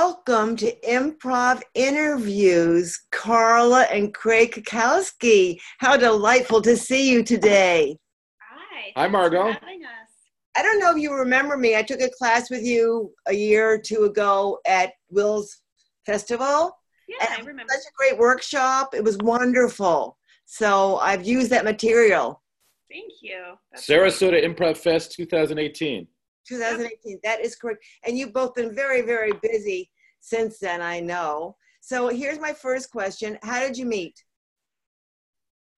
Welcome 0.00 0.54
to 0.58 0.72
Improv 0.88 1.60
Interviews, 1.74 3.00
Carla 3.10 3.82
and 3.90 4.14
Craig 4.14 4.52
Cackowski. 4.52 5.58
How 5.78 5.96
delightful 5.96 6.62
to 6.62 6.76
see 6.76 7.10
you 7.10 7.24
today. 7.24 7.98
Hi. 8.40 8.92
Hi, 8.94 9.08
Margot. 9.08 9.50
having 9.50 9.82
us. 9.82 10.10
I 10.56 10.62
don't 10.62 10.78
know 10.78 10.92
if 10.92 10.98
you 10.98 11.12
remember 11.12 11.56
me. 11.56 11.74
I 11.74 11.82
took 11.82 12.00
a 12.00 12.10
class 12.16 12.48
with 12.48 12.62
you 12.62 13.12
a 13.26 13.34
year 13.34 13.72
or 13.72 13.76
two 13.76 14.04
ago 14.04 14.60
at 14.68 14.92
Will's 15.10 15.62
Festival. 16.06 16.70
Yeah, 17.08 17.34
I 17.36 17.40
remember. 17.40 17.64
Such 17.68 17.80
a 17.80 17.96
great 17.96 18.16
workshop. 18.20 18.94
It 18.94 19.02
was 19.02 19.18
wonderful. 19.18 20.16
So 20.44 20.98
I've 20.98 21.26
used 21.26 21.50
that 21.50 21.64
material. 21.64 22.40
Thank 22.88 23.14
you. 23.20 23.54
That's 23.72 23.84
great. 23.84 23.98
Sarasota 23.98 24.44
Improv 24.44 24.76
Fest 24.76 25.14
2018. 25.16 26.06
2018. 26.48 27.20
That 27.22 27.40
is 27.40 27.56
correct. 27.56 27.84
And 28.06 28.18
you've 28.18 28.32
both 28.32 28.54
been 28.54 28.74
very, 28.74 29.02
very 29.02 29.32
busy 29.42 29.90
since 30.20 30.58
then, 30.58 30.82
I 30.82 31.00
know. 31.00 31.56
So 31.80 32.08
here's 32.08 32.38
my 32.38 32.52
first 32.52 32.90
question 32.90 33.38
How 33.42 33.60
did 33.60 33.76
you 33.76 33.86
meet? 33.86 34.22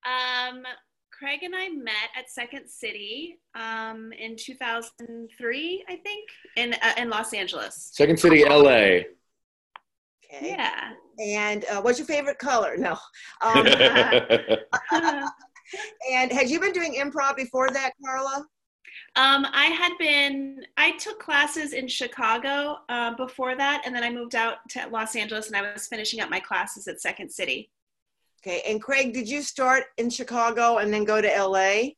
Um, 0.06 0.62
Craig 1.12 1.42
and 1.42 1.54
I 1.54 1.68
met 1.68 2.08
at 2.16 2.30
Second 2.30 2.68
City 2.68 3.38
um, 3.54 4.12
in 4.18 4.36
2003, 4.36 5.84
I 5.88 5.96
think, 5.96 6.28
in 6.56 6.74
uh, 6.74 6.94
in 6.96 7.10
Los 7.10 7.34
Angeles. 7.34 7.90
Second 7.92 8.18
City, 8.18 8.44
LA. 8.44 9.00
Okay. 10.32 10.40
Yeah. 10.42 10.92
And 11.18 11.64
uh, 11.66 11.82
what's 11.82 11.98
your 11.98 12.06
favorite 12.06 12.38
color? 12.38 12.76
No. 12.76 12.96
Um, 13.42 13.66
and 16.12 16.32
had 16.32 16.48
you 16.48 16.60
been 16.60 16.72
doing 16.72 16.94
improv 16.94 17.36
before 17.36 17.70
that, 17.70 17.92
Carla? 18.04 18.46
Um, 19.16 19.44
I 19.52 19.66
had 19.66 19.92
been, 19.98 20.64
I 20.76 20.92
took 20.92 21.18
classes 21.18 21.72
in 21.72 21.88
Chicago 21.88 22.78
uh, 22.88 23.14
before 23.16 23.56
that, 23.56 23.82
and 23.84 23.94
then 23.94 24.04
I 24.04 24.10
moved 24.10 24.36
out 24.36 24.58
to 24.70 24.86
Los 24.88 25.16
Angeles 25.16 25.48
and 25.48 25.56
I 25.56 25.72
was 25.72 25.88
finishing 25.88 26.20
up 26.20 26.30
my 26.30 26.38
classes 26.38 26.86
at 26.86 27.00
Second 27.00 27.30
City. 27.30 27.70
Okay. 28.40 28.62
And 28.66 28.80
Craig, 28.80 29.12
did 29.12 29.28
you 29.28 29.42
start 29.42 29.84
in 29.98 30.10
Chicago 30.10 30.78
and 30.78 30.94
then 30.94 31.04
go 31.04 31.20
to 31.20 31.28
LA? 31.28 31.90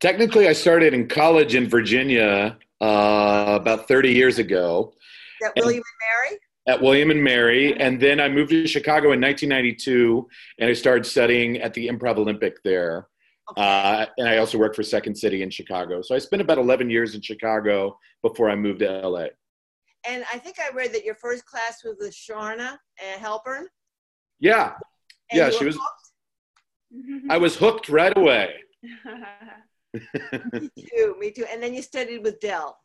Technically, 0.00 0.48
I 0.48 0.52
started 0.52 0.94
in 0.94 1.06
college 1.06 1.54
in 1.54 1.68
Virginia 1.68 2.58
uh, 2.80 3.58
about 3.60 3.86
30 3.86 4.12
years 4.12 4.38
ago 4.40 4.92
At 5.44 5.52
William 5.56 5.76
and 5.76 6.28
Mary? 6.28 6.38
at 6.68 6.80
William 6.80 7.10
and 7.10 7.22
Mary, 7.22 7.74
and 7.80 8.00
then 8.00 8.20
I 8.20 8.28
moved 8.28 8.50
to 8.50 8.66
Chicago 8.66 9.12
in 9.12 9.20
1992, 9.20 10.28
and 10.58 10.70
I 10.70 10.74
started 10.74 11.06
studying 11.06 11.58
at 11.58 11.74
the 11.74 11.88
Improv 11.88 12.18
Olympic 12.18 12.62
there. 12.62 13.08
Okay. 13.50 13.60
Uh, 13.60 14.06
and 14.18 14.28
I 14.28 14.38
also 14.38 14.56
worked 14.56 14.76
for 14.76 14.82
Second 14.82 15.14
City 15.16 15.42
in 15.42 15.50
Chicago. 15.50 16.00
So 16.00 16.14
I 16.14 16.18
spent 16.18 16.40
about 16.42 16.58
11 16.58 16.88
years 16.90 17.14
in 17.14 17.20
Chicago 17.20 17.98
before 18.22 18.48
I 18.48 18.54
moved 18.56 18.78
to 18.80 19.06
LA. 19.06 19.26
and 20.08 20.24
I 20.32 20.38
think 20.38 20.56
I 20.60 20.74
read 20.74 20.92
that 20.94 21.04
your 21.04 21.16
first 21.16 21.44
class 21.46 21.82
was 21.84 21.96
with 21.98 22.12
Charna 22.14 22.78
and 23.02 23.20
Halpern. 23.20 23.64
Yeah, 24.40 24.74
and 25.30 25.38
Yeah, 25.38 25.50
she 25.50 25.64
was- 25.66 25.78
I 27.30 27.38
was 27.38 27.56
hooked 27.56 27.88
right 27.88 28.16
away. 28.16 28.54
Me 30.52 30.70
too. 30.78 31.16
Me 31.18 31.30
too. 31.30 31.44
And 31.50 31.62
then 31.62 31.74
you 31.74 31.82
studied 31.82 32.22
with 32.22 32.40
Dell. 32.40 32.78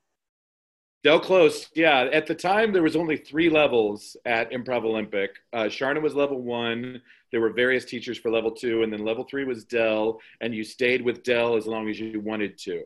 Del 1.03 1.19
Close, 1.19 1.69
yeah. 1.75 2.09
At 2.11 2.25
the 2.27 2.35
time, 2.35 2.73
there 2.73 2.83
was 2.83 2.95
only 2.95 3.15
three 3.17 3.49
levels 3.49 4.17
at 4.25 4.51
Improv 4.51 4.83
Olympic. 4.83 5.31
Uh, 5.53 5.63
Charna 5.65 6.01
was 6.01 6.15
level 6.15 6.41
one. 6.41 7.01
There 7.31 7.41
were 7.41 7.51
various 7.51 7.85
teachers 7.85 8.17
for 8.17 8.31
level 8.31 8.51
two, 8.51 8.83
and 8.83 8.91
then 8.91 9.03
level 9.03 9.25
three 9.29 9.43
was 9.43 9.65
Del, 9.65 10.19
and 10.41 10.55
you 10.55 10.63
stayed 10.63 11.01
with 11.01 11.23
Del 11.23 11.55
as 11.55 11.67
long 11.67 11.89
as 11.89 11.99
you 11.99 12.19
wanted 12.19 12.57
to. 12.59 12.83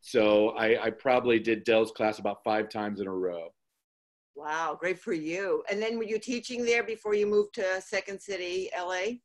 So 0.00 0.50
I, 0.50 0.86
I 0.86 0.90
probably 0.90 1.38
did 1.38 1.64
Del's 1.64 1.90
class 1.90 2.18
about 2.18 2.44
five 2.44 2.68
times 2.68 3.00
in 3.00 3.06
a 3.06 3.12
row. 3.12 3.48
Wow, 4.34 4.76
great 4.78 4.98
for 4.98 5.12
you. 5.12 5.62
And 5.70 5.82
then 5.82 5.98
were 5.98 6.04
you 6.04 6.18
teaching 6.18 6.64
there 6.64 6.84
before 6.84 7.14
you 7.14 7.26
moved 7.26 7.54
to 7.54 7.80
Second 7.80 8.20
City, 8.20 8.70
LA? 8.78 9.16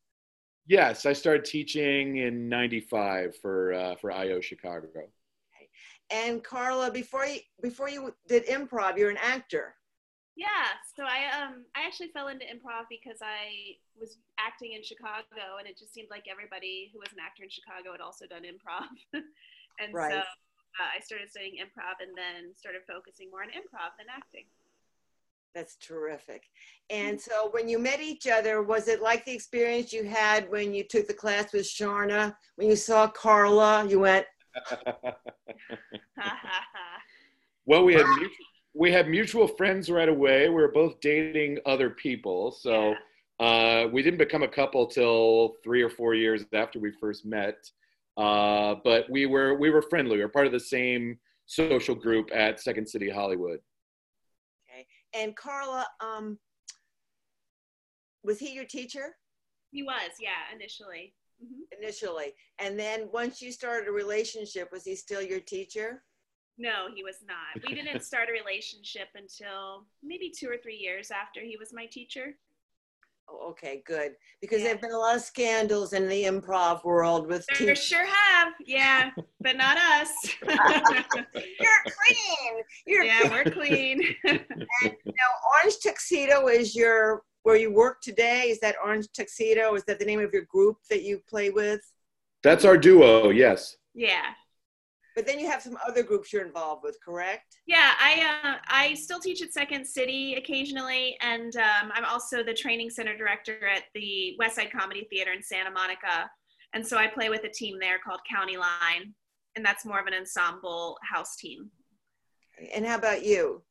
Yes, 0.68 1.06
I 1.06 1.14
started 1.14 1.44
teaching 1.44 2.18
in 2.18 2.48
'95 2.48 3.36
for 3.38 3.74
uh, 3.74 3.96
for 3.96 4.12
IO 4.12 4.40
Chicago. 4.40 4.88
And 6.12 6.44
Carla, 6.44 6.92
before 6.92 7.26
you 7.26 7.40
before 7.62 7.90
you 7.90 8.14
did 8.28 8.46
improv, 8.48 8.98
you're 8.98 9.10
an 9.10 9.18
actor. 9.18 9.76
Yeah, 10.36 10.80
so 10.96 11.04
I 11.04 11.28
um 11.36 11.66
I 11.76 11.86
actually 11.86 12.08
fell 12.16 12.30
into 12.30 12.46
improv 12.46 12.88
because 12.90 13.20
I 13.22 13.76
was 14.00 14.18
acting 14.40 14.74
in 14.74 14.84
Chicago, 14.84 15.60
and 15.60 15.68
it 15.68 15.78
just 15.78 15.94
seemed 15.94 16.08
like 16.10 16.26
everybody 16.32 16.90
who 16.94 17.00
was 17.00 17.12
an 17.12 17.20
actor 17.20 17.44
in 17.44 17.50
Chicago 17.52 17.92
had 17.92 18.00
also 18.02 18.26
done 18.28 18.44
improv, 18.44 18.88
and 19.80 19.92
Right. 19.94 20.12
so 20.12 20.18
uh, 20.80 20.90
I 20.96 21.04
started 21.04 21.30
studying 21.30 21.60
improv, 21.60 22.00
and 22.00 22.16
then 22.16 22.56
started 22.56 22.82
focusing 22.88 23.30
more 23.30 23.44
on 23.44 23.50
improv 23.50 23.92
than 24.00 24.08
acting. 24.08 24.46
That's 25.54 25.76
terrific. 25.76 26.44
And 26.90 27.20
so 27.20 27.50
when 27.52 27.68
you 27.68 27.78
met 27.78 28.00
each 28.00 28.26
other, 28.26 28.64
was 28.64 28.88
it 28.88 29.02
like 29.02 29.26
the 29.26 29.34
experience 29.34 29.92
you 29.92 30.06
had 30.06 30.50
when 30.50 30.74
you 30.74 30.86
took 30.86 31.08
the 31.08 31.14
class 31.14 31.52
with 31.52 31.64
Charna? 31.64 32.34
When 32.56 32.70
you 32.70 32.78
saw 32.78 33.10
Carla, 33.10 33.86
you 33.86 34.00
went, 34.00 34.26
well, 37.66 37.84
we 37.84 37.96
had 37.96 38.06
mutual, 38.08 38.30
we 38.74 38.92
had 38.92 39.08
mutual 39.10 39.48
friends 39.48 39.90
right 39.90 40.10
away. 40.10 40.48
We 40.48 40.56
were 40.56 40.72
both 40.72 41.00
dating 41.02 41.60
other 41.66 41.90
people, 41.90 42.52
so. 42.52 42.90
Yeah. 42.92 42.96
Uh, 43.40 43.88
we 43.92 44.04
didn't 44.04 44.20
become 44.20 44.44
a 44.44 44.48
couple 44.48 44.86
till 44.86 45.56
three 45.64 45.82
or 45.82 45.90
four 45.90 46.14
years 46.14 46.46
after 46.54 46.78
we 46.80 46.92
first 46.92 47.26
met, 47.26 47.56
uh, 48.16 48.76
but 48.84 49.10
we 49.10 49.26
were 49.26 49.56
we 49.56 49.72
were 49.72 49.82
friendly. 49.82 50.18
We 50.18 50.22
were 50.22 50.30
part 50.30 50.46
of 50.46 50.52
the 50.52 50.60
same 50.60 51.18
social 51.48 51.96
group 51.96 52.30
at 52.32 52.60
Second 52.60 52.88
City 52.88 53.10
Hollywood. 53.10 53.58
okay. 54.70 54.86
And 55.16 55.36
Carla, 55.36 55.88
um, 56.02 56.38
was 58.24 58.38
he 58.38 58.54
your 58.54 58.66
teacher 58.66 59.16
He 59.72 59.82
was, 59.82 60.12
yeah, 60.20 60.54
initially. 60.56 61.16
hmm 61.42 61.64
initially? 61.82 62.36
And 62.60 62.78
then 62.78 63.10
once 63.12 63.42
you 63.42 63.52
started 63.52 63.88
a 63.88 63.92
relationship, 63.92 64.70
was 64.72 64.84
he 64.84 64.96
still 64.96 65.22
your 65.24 65.40
teacher? 65.40 66.04
No, 66.62 66.88
he 66.94 67.04
was 67.04 67.16
not. 67.28 67.64
We 67.68 67.74
didn't 67.74 68.02
start 68.04 68.30
a 68.30 68.32
relationship 68.32 69.08
until 69.16 69.88
maybe 70.04 70.30
two 70.30 70.48
or 70.48 70.58
three 70.58 70.76
years 70.78 71.10
after 71.10 71.40
he 71.42 71.58
was 71.58 71.74
my 71.74 71.88
teacher. 71.88 72.36
Oh, 73.28 73.50
okay, 73.50 73.82
good. 73.86 74.12
Because 74.42 74.60
Yeah. 74.60 74.66
there 74.66 74.74
have 74.76 74.82
been 74.82 74.92
a 74.92 74.98
lot 74.98 75.16
of 75.16 75.24
scandals 75.24 75.94
in 75.94 76.08
the 76.08 76.24
improv 76.26 76.84
world 76.84 77.28
with 77.28 77.46
There 77.48 77.58
teachers. 77.58 77.84
sure 77.84 78.06
have, 78.06 78.54
yeah, 78.64 79.10
but 79.40 79.56
not 79.58 79.78
us. 79.78 80.12
You're 80.44 81.84
clean. 81.98 82.64
You're 82.86 83.04
yeah, 83.06 83.30
we're 83.32 83.50
clean. 83.52 84.02
Now, 84.24 85.30
Orange 85.56 85.80
Tuxedo 85.84 86.48
is 86.48 86.76
your 86.76 87.24
where 87.44 87.56
you 87.56 87.74
work 87.74 88.02
today. 88.02 88.50
Is 88.50 88.60
that 88.60 88.76
Orange 88.84 89.08
Tuxedo? 89.14 89.74
Is 89.74 89.84
that 89.86 89.98
the 89.98 90.06
name 90.06 90.20
of 90.20 90.32
your 90.32 90.44
group 90.44 90.78
that 90.92 91.02
you 91.02 91.22
play 91.28 91.50
with? 91.50 91.82
That's 92.44 92.66
our 92.66 92.78
duo. 92.78 93.30
Yes. 93.32 93.78
yeah, 93.96 94.34
But 95.16 95.26
then 95.26 95.40
you 95.40 95.50
have 95.50 95.62
some 95.62 95.78
other 95.86 96.04
groups 96.04 96.32
you're 96.32 96.46
involved 96.46 96.84
with, 96.84 96.98
correct? 97.04 97.58
yeah. 97.68 97.94
I 98.00 98.40
uh, 98.44 98.56
I 98.68 98.94
still 98.94 99.20
teach 99.20 99.42
at 99.42 99.54
Second 99.54 99.86
City 99.86 100.36
occasionally, 100.36 101.18
and 101.22 101.56
um, 101.58 101.92
I'm 101.94 102.06
also 102.06 102.44
the 102.44 102.54
training 102.54 102.90
center 102.90 103.18
director 103.18 103.68
at 103.68 103.84
the 103.94 104.36
West 104.40 104.56
Side 104.56 104.72
Comedy 104.72 105.08
Theater 105.10 105.32
in 105.32 105.44
Santa 105.44 105.72
Monica, 105.72 106.30
and 106.74 106.86
so 106.86 106.98
I 106.98 107.08
play 107.08 107.30
with 107.30 107.44
a 107.44 107.50
team 107.50 107.78
there 107.80 108.00
called 108.00 108.22
County 108.30 108.58
Line, 108.58 109.14
and 109.56 109.66
that's 109.66 109.86
more 109.86 110.00
of 110.00 110.08
an 110.08 110.14
ensemble 110.14 110.98
house 111.04 111.36
team. 111.36 111.70
And 112.74 112.86
how 112.86 112.96
about 112.96 113.26
you? 113.26 113.64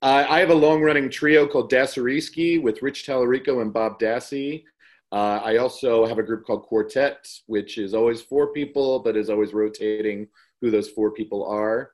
Uh, 0.00 0.26
I 0.28 0.40
have 0.40 0.50
a 0.50 0.54
long-running 0.54 1.10
trio 1.10 1.46
called 1.46 1.70
Dasariski 1.70 2.60
with 2.60 2.82
Rich 2.82 3.06
Talarico 3.06 3.62
and 3.62 3.72
Bob 3.72 4.00
Dassie. 4.00 4.64
Uh, 5.12 5.40
I 5.44 5.58
also 5.58 6.06
have 6.06 6.18
a 6.18 6.22
group 6.22 6.44
called 6.44 6.62
Quartet, 6.62 7.28
which 7.46 7.78
is 7.78 7.94
always 7.94 8.22
four 8.22 8.52
people, 8.52 8.98
but 8.98 9.16
is 9.16 9.30
always 9.30 9.52
rotating 9.52 10.26
who 10.62 10.70
those 10.70 10.88
four 10.88 11.10
people 11.10 11.44
are. 11.44 11.90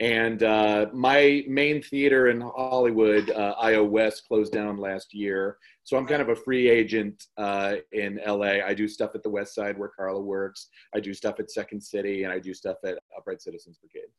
And 0.00 0.42
uh, 0.42 0.86
my 0.92 1.44
main 1.48 1.80
theater 1.80 2.28
in 2.28 2.40
Hollywood, 2.40 3.30
uh, 3.30 3.54
IO 3.60 3.84
West, 3.84 4.24
closed 4.28 4.52
down 4.52 4.76
last 4.76 5.14
year. 5.14 5.56
So 5.84 5.96
I'm 5.96 6.06
kind 6.06 6.20
of 6.20 6.28
a 6.30 6.36
free 6.36 6.68
agent 6.68 7.24
uh, 7.38 7.76
in 7.92 8.20
LA. 8.26 8.60
I 8.66 8.74
do 8.74 8.88
stuff 8.88 9.12
at 9.14 9.22
the 9.22 9.30
West 9.30 9.54
Side 9.54 9.78
where 9.78 9.88
Carla 9.88 10.20
works. 10.20 10.68
I 10.94 11.00
do 11.00 11.14
stuff 11.14 11.40
at 11.40 11.50
Second 11.50 11.80
City, 11.80 12.24
and 12.24 12.32
I 12.32 12.38
do 12.38 12.52
stuff 12.52 12.76
at 12.84 12.98
Upright 13.16 13.40
Citizens 13.40 13.78
Brigade. 13.78 14.10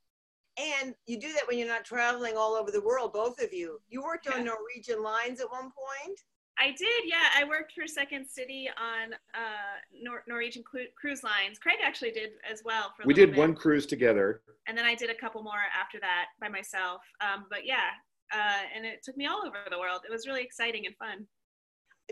And 0.59 0.95
you 1.05 1.19
do 1.19 1.31
that 1.33 1.47
when 1.47 1.59
you're 1.59 1.67
not 1.67 1.85
traveling 1.85 2.35
all 2.35 2.55
over 2.55 2.71
the 2.71 2.81
world, 2.81 3.13
both 3.13 3.39
of 3.39 3.53
you. 3.53 3.79
You 3.89 4.01
worked 4.01 4.27
on. 4.27 4.45
Norwegian 4.45 5.03
Lines 5.03 5.39
at 5.39 5.51
one 5.51 5.69
point. 5.71 6.19
I 6.59 6.68
did, 6.71 7.04
yeah. 7.06 7.30
I 7.36 7.44
worked 7.44 7.74
for 7.74 7.86
Second 7.88 8.25
City 8.27 8.68
on 8.80 9.13
uh, 9.13 9.77
Nor- 10.01 10.24
Norwegian 10.27 10.63
cru- 10.63 10.88
cruise 11.00 11.24
lines. 11.24 11.59
Craig 11.59 11.77
actually 11.86 12.12
did 12.12 12.31
as 12.51 12.62
well. 12.65 12.94
For 12.98 13.06
We 13.06 13.13
did 13.13 13.31
bit. 13.31 13.39
one 13.39 13.54
cruise 13.56 13.86
together. 13.86 14.42
and 14.68 14.77
then 14.77 14.86
I 14.86 14.95
did 14.95 15.09
a 15.09 15.15
couple 15.15 15.44
more 15.44 15.62
after 15.80 16.00
that 16.00 16.25
by 16.42 16.50
myself. 16.50 17.01
Um, 17.21 17.45
but 17.50 17.65
yeah, 17.65 17.89
uh, 18.33 18.62
and 18.75 18.86
it 18.86 19.01
took 19.04 19.15
me 19.18 19.27
all 19.27 19.44
over 19.45 19.57
the 19.69 19.77
world. 19.80 20.01
It 20.07 20.12
was 20.12 20.25
really 20.27 20.42
exciting 20.44 20.86
and 20.86 20.95
fun. 20.98 21.27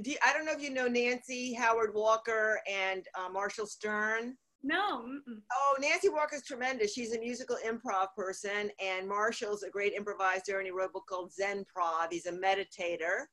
Do 0.04 0.12
you, 0.12 0.18
I 0.26 0.34
don't 0.34 0.46
know 0.46 0.52
if 0.52 0.62
you 0.62 0.70
know 0.72 0.88
Nancy 0.88 1.54
Howard 1.54 1.94
Walker 1.96 2.60
and 2.72 3.06
uh, 3.18 3.30
Marshall 3.30 3.66
Stern. 3.66 4.36
No. 4.62 5.04
Mm-mm. 5.04 5.40
Oh, 5.54 5.76
Nancy 5.80 6.10
Walker's 6.10 6.44
tremendous. 6.44 6.94
She's 6.94 7.14
a 7.14 7.20
musical 7.20 7.58
improv 7.66 8.08
person, 8.18 8.72
and 8.84 9.08
Marshall's 9.08 9.64
a 9.64 9.70
great 9.70 9.94
improviser, 9.94 10.58
and 10.58 10.66
he 10.66 10.72
wrote 10.72 10.90
a 10.90 10.92
book 10.94 11.06
called 11.08 11.32
Zen 11.32 11.66
Prov. 11.74 12.08
He's 12.12 12.26
a 12.26 12.32
meditator. 12.32 13.26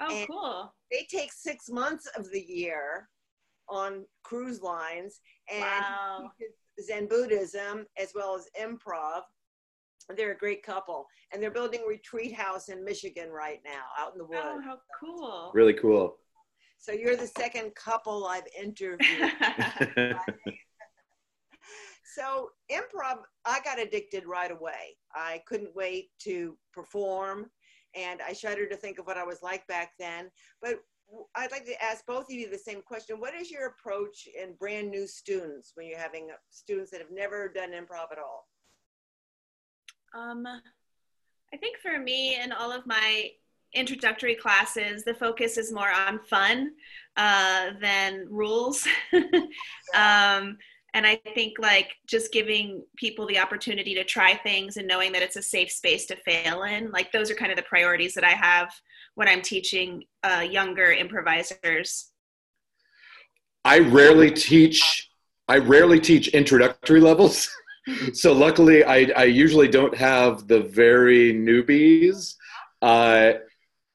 Oh, 0.00 0.14
And- 0.14 0.28
cool. 0.28 0.74
They 0.90 1.06
take 1.10 1.32
six 1.32 1.68
months 1.68 2.06
of 2.16 2.30
the 2.30 2.40
year 2.40 3.08
on 3.68 4.06
cruise 4.22 4.62
lines, 4.62 5.20
and 5.50 5.60
Wow. 5.62 6.32
Zen 6.80 7.06
Buddhism 7.08 7.86
as 7.96 8.12
well 8.14 8.36
as 8.36 8.48
improv. 8.60 9.24
They're 10.10 10.32
a 10.32 10.38
great 10.38 10.62
couple, 10.62 11.08
and 11.32 11.42
they're 11.42 11.50
building 11.50 11.82
a 11.82 11.86
retreat 11.86 12.32
house 12.32 12.68
in 12.68 12.84
Michigan 12.84 13.30
right 13.30 13.60
now, 13.64 13.86
out 13.98 14.12
in 14.12 14.18
the 14.18 14.24
oh, 14.24 14.28
woods. 14.28 14.42
Oh, 14.44 14.60
how 14.60 14.78
cool. 15.00 15.50
Really 15.52 15.74
cool. 15.74 16.16
So 16.78 16.92
you're 16.92 17.16
the 17.16 17.26
second 17.26 17.74
couple 17.74 18.26
I've 18.26 18.46
interviewed. 18.56 19.00
so 22.14 22.50
improv, 22.70 23.22
I 23.44 23.60
got 23.64 23.80
addicted 23.80 24.26
right 24.26 24.50
away. 24.52 24.96
I 25.14 25.42
couldn't 25.46 25.74
wait 25.74 26.10
to 26.20 26.56
perform, 26.72 27.50
and 27.96 28.20
I 28.26 28.32
shudder 28.32 28.66
to 28.68 28.76
think 28.76 28.98
of 28.98 29.06
what 29.06 29.16
I 29.16 29.24
was 29.24 29.42
like 29.42 29.66
back 29.66 29.92
then. 29.98 30.30
But 30.60 30.76
I'd 31.34 31.52
like 31.52 31.64
to 31.66 31.82
ask 31.82 32.04
both 32.06 32.24
of 32.24 32.32
you 32.32 32.50
the 32.50 32.58
same 32.58 32.82
question. 32.82 33.16
What 33.18 33.34
is 33.34 33.50
your 33.50 33.66
approach 33.66 34.28
in 34.40 34.54
brand 34.54 34.90
new 34.90 35.06
students 35.06 35.72
when 35.74 35.86
you're 35.86 35.98
having 35.98 36.28
students 36.50 36.90
that 36.90 37.00
have 37.00 37.12
never 37.12 37.48
done 37.48 37.70
improv 37.70 38.12
at 38.12 38.18
all? 38.18 38.48
Um, 40.14 40.46
I 40.46 41.56
think 41.56 41.78
for 41.78 41.98
me 41.98 42.36
and 42.36 42.52
all 42.52 42.72
of 42.72 42.86
my 42.86 43.30
introductory 43.74 44.34
classes, 44.34 45.04
the 45.04 45.14
focus 45.14 45.56
is 45.56 45.72
more 45.72 45.90
on 45.90 46.18
fun 46.24 46.72
uh, 47.16 47.70
than 47.80 48.26
rules. 48.28 48.86
um, 49.94 50.56
and 50.96 51.06
I 51.06 51.16
think 51.34 51.58
like 51.58 51.94
just 52.06 52.32
giving 52.32 52.82
people 52.96 53.26
the 53.26 53.38
opportunity 53.38 53.94
to 53.96 54.02
try 54.02 54.34
things 54.34 54.78
and 54.78 54.88
knowing 54.88 55.12
that 55.12 55.20
it's 55.20 55.36
a 55.36 55.42
safe 55.42 55.70
space 55.70 56.06
to 56.06 56.16
fail 56.16 56.62
in, 56.62 56.90
like 56.90 57.12
those 57.12 57.30
are 57.30 57.34
kind 57.34 57.52
of 57.52 57.56
the 57.56 57.64
priorities 57.64 58.14
that 58.14 58.24
I 58.24 58.30
have 58.30 58.72
when 59.14 59.28
I'm 59.28 59.42
teaching 59.42 60.04
uh, 60.24 60.46
younger 60.50 60.90
improvisers. 60.92 62.12
I 63.62 63.80
rarely 63.80 64.30
teach. 64.30 65.10
I 65.48 65.58
rarely 65.58 66.00
teach 66.00 66.28
introductory 66.28 67.00
levels. 67.00 67.54
so 68.14 68.32
luckily, 68.32 68.82
I, 68.82 69.12
I 69.14 69.24
usually 69.24 69.68
don't 69.68 69.94
have 69.94 70.48
the 70.48 70.60
very 70.60 71.34
newbies. 71.34 72.36
Uh, 72.80 73.32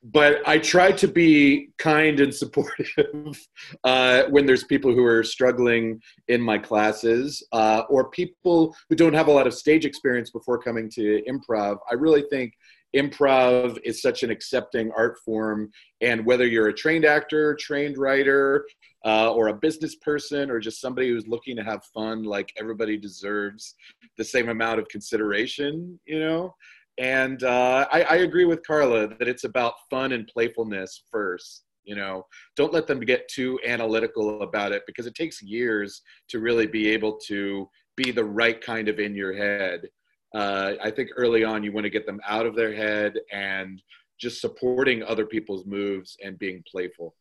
but 0.03 0.47
I 0.47 0.57
try 0.57 0.91
to 0.93 1.07
be 1.07 1.69
kind 1.77 2.19
and 2.19 2.33
supportive 2.33 3.39
uh, 3.83 4.23
when 4.29 4.45
there's 4.45 4.63
people 4.63 4.93
who 4.93 5.05
are 5.05 5.23
struggling 5.23 6.01
in 6.27 6.41
my 6.41 6.57
classes 6.57 7.45
uh, 7.51 7.83
or 7.89 8.09
people 8.09 8.75
who 8.89 8.95
don't 8.95 9.13
have 9.13 9.27
a 9.27 9.31
lot 9.31 9.45
of 9.45 9.53
stage 9.53 9.85
experience 9.85 10.31
before 10.31 10.57
coming 10.57 10.89
to 10.91 11.21
improv. 11.29 11.77
I 11.89 11.93
really 11.93 12.23
think 12.31 12.53
improv 12.95 13.77
is 13.83 14.01
such 14.01 14.23
an 14.23 14.31
accepting 14.31 14.91
art 14.97 15.17
form, 15.23 15.71
and 16.01 16.25
whether 16.25 16.45
you're 16.47 16.67
a 16.67 16.73
trained 16.73 17.05
actor, 17.05 17.55
trained 17.55 17.97
writer, 17.97 18.65
uh, 19.05 19.31
or 19.31 19.47
a 19.47 19.53
business 19.53 19.95
person, 19.95 20.51
or 20.51 20.59
just 20.59 20.81
somebody 20.81 21.09
who's 21.09 21.27
looking 21.27 21.55
to 21.55 21.63
have 21.63 21.83
fun, 21.93 22.23
like 22.23 22.51
everybody 22.57 22.97
deserves 22.97 23.75
the 24.17 24.23
same 24.23 24.49
amount 24.49 24.79
of 24.79 24.87
consideration, 24.89 25.99
you 26.05 26.19
know. 26.19 26.53
And 27.01 27.43
uh, 27.43 27.87
I, 27.91 28.03
I 28.03 28.15
agree 28.17 28.45
with 28.45 28.65
Carla 28.65 29.07
that 29.07 29.27
it's 29.27 29.43
about 29.43 29.73
fun 29.89 30.11
and 30.11 30.27
playfulness 30.27 31.01
first. 31.11 31.63
You 31.83 31.95
know, 31.95 32.27
don't 32.55 32.71
let 32.71 32.85
them 32.85 32.99
get 32.99 33.27
too 33.27 33.59
analytical 33.65 34.43
about 34.43 34.71
it 34.71 34.83
because 34.85 35.07
it 35.07 35.15
takes 35.15 35.41
years 35.41 36.03
to 36.29 36.39
really 36.39 36.67
be 36.67 36.89
able 36.89 37.17
to 37.25 37.67
be 37.97 38.11
the 38.11 38.23
right 38.23 38.61
kind 38.61 38.87
of 38.87 38.99
in 38.99 39.15
your 39.15 39.35
head. 39.35 39.89
Uh, 40.35 40.73
I 40.79 40.91
think 40.91 41.09
early 41.17 41.43
on 41.43 41.63
you 41.63 41.71
want 41.71 41.85
to 41.85 41.89
get 41.89 42.05
them 42.05 42.21
out 42.27 42.45
of 42.45 42.55
their 42.55 42.73
head 42.73 43.15
and 43.31 43.81
just 44.19 44.39
supporting 44.39 45.01
other 45.01 45.25
people's 45.25 45.65
moves 45.65 46.15
and 46.23 46.37
being 46.37 46.63
playful. 46.71 47.15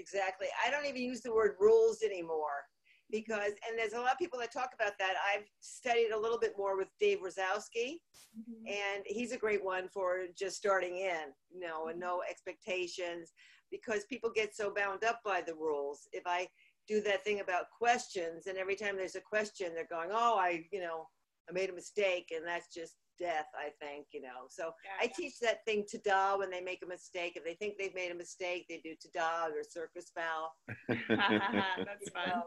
Exactly. 0.00 0.48
I 0.66 0.68
don't 0.68 0.84
even 0.84 1.00
use 1.00 1.20
the 1.20 1.32
word 1.32 1.54
rules 1.60 2.02
anymore 2.02 2.64
because, 3.12 3.52
and 3.68 3.78
there's 3.78 3.92
a 3.92 4.00
lot 4.00 4.12
of 4.12 4.18
people 4.18 4.38
that 4.40 4.52
talk 4.52 4.70
about 4.74 4.94
that. 4.98 5.14
I've 5.32 5.46
studied 5.60 6.10
a 6.10 6.18
little 6.18 6.38
bit 6.38 6.54
more 6.56 6.76
with 6.76 6.88
Dave 6.98 7.18
Razowsky, 7.18 8.00
mm-hmm. 8.36 8.66
and 8.66 9.04
he's 9.06 9.32
a 9.32 9.38
great 9.38 9.62
one 9.62 9.88
for 9.88 10.24
just 10.36 10.56
starting 10.56 10.96
in, 10.96 11.30
you 11.50 11.60
know, 11.60 11.88
and 11.88 12.00
no 12.00 12.16
mm-hmm. 12.16 12.30
expectations 12.30 13.32
because 13.70 14.04
people 14.04 14.30
get 14.34 14.56
so 14.56 14.72
bound 14.74 15.04
up 15.04 15.20
by 15.24 15.42
the 15.42 15.54
rules. 15.54 16.08
If 16.12 16.24
I 16.26 16.48
do 16.88 17.00
that 17.02 17.22
thing 17.22 17.40
about 17.40 17.70
questions, 17.76 18.46
and 18.46 18.58
every 18.58 18.74
time 18.74 18.96
there's 18.96 19.14
a 19.14 19.20
question, 19.20 19.72
they're 19.74 19.86
going, 19.86 20.10
oh, 20.10 20.36
I, 20.38 20.64
you 20.72 20.80
know, 20.80 21.06
I 21.48 21.52
made 21.52 21.70
a 21.70 21.74
mistake, 21.74 22.32
and 22.34 22.46
that's 22.46 22.72
just 22.72 22.94
death, 23.18 23.46
I 23.54 23.70
think, 23.84 24.06
you 24.12 24.22
know. 24.22 24.46
So 24.48 24.72
I 25.00 25.06
teach 25.06 25.38
that 25.40 25.64
thing 25.66 25.84
to 25.90 25.98
da 25.98 26.36
when 26.36 26.50
they 26.50 26.60
make 26.60 26.82
a 26.84 26.88
mistake. 26.88 27.34
If 27.36 27.44
they 27.44 27.54
think 27.54 27.74
they've 27.78 27.94
made 27.94 28.10
a 28.10 28.16
mistake, 28.16 28.66
they 28.68 28.80
do 28.82 28.94
to 29.00 29.08
da 29.12 29.46
or 29.46 29.62
circus 29.68 30.10
foul. 30.14 30.54
That's 31.08 32.10
fun. 32.10 32.42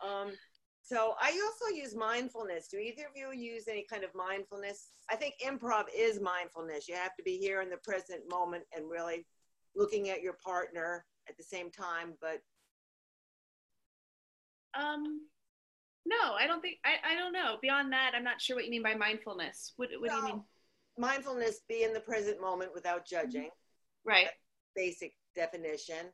So, 0.00 0.08
um, 0.08 0.32
so 0.82 1.14
I 1.20 1.30
also 1.30 1.74
use 1.74 1.94
mindfulness. 1.96 2.68
Do 2.68 2.76
either 2.76 3.04
of 3.04 3.16
you 3.16 3.32
use 3.32 3.68
any 3.68 3.86
kind 3.90 4.04
of 4.04 4.10
mindfulness? 4.14 4.90
I 5.10 5.16
think 5.16 5.34
improv 5.44 5.84
is 5.96 6.20
mindfulness. 6.20 6.88
You 6.88 6.94
have 6.94 7.16
to 7.16 7.22
be 7.22 7.38
here 7.38 7.62
in 7.62 7.70
the 7.70 7.78
present 7.78 8.20
moment 8.30 8.64
and 8.76 8.90
really 8.90 9.26
looking 9.74 10.10
at 10.10 10.22
your 10.22 10.36
partner 10.44 11.06
at 11.28 11.36
the 11.36 11.42
same 11.42 11.70
time. 11.70 12.14
But 12.20 12.40
Um, 14.78 15.22
no, 16.04 16.34
I 16.38 16.46
don't 16.46 16.60
think 16.60 16.78
I, 16.84 17.12
I 17.12 17.14
don't 17.14 17.32
know. 17.32 17.56
Beyond 17.62 17.92
that, 17.92 18.12
I'm 18.14 18.24
not 18.24 18.40
sure 18.40 18.56
what 18.56 18.64
you 18.64 18.70
mean 18.70 18.82
by 18.82 18.94
mindfulness. 18.94 19.72
What 19.76 19.88
what 19.98 20.10
do 20.10 20.16
you 20.16 20.24
mean? 20.24 20.42
mindfulness, 20.98 21.60
be 21.68 21.82
in 21.82 21.92
the 21.92 22.00
present 22.00 22.40
moment 22.40 22.72
without 22.74 23.06
judging. 23.06 23.50
Right. 24.04 24.28
Basic 24.76 25.12
definition. 25.34 26.12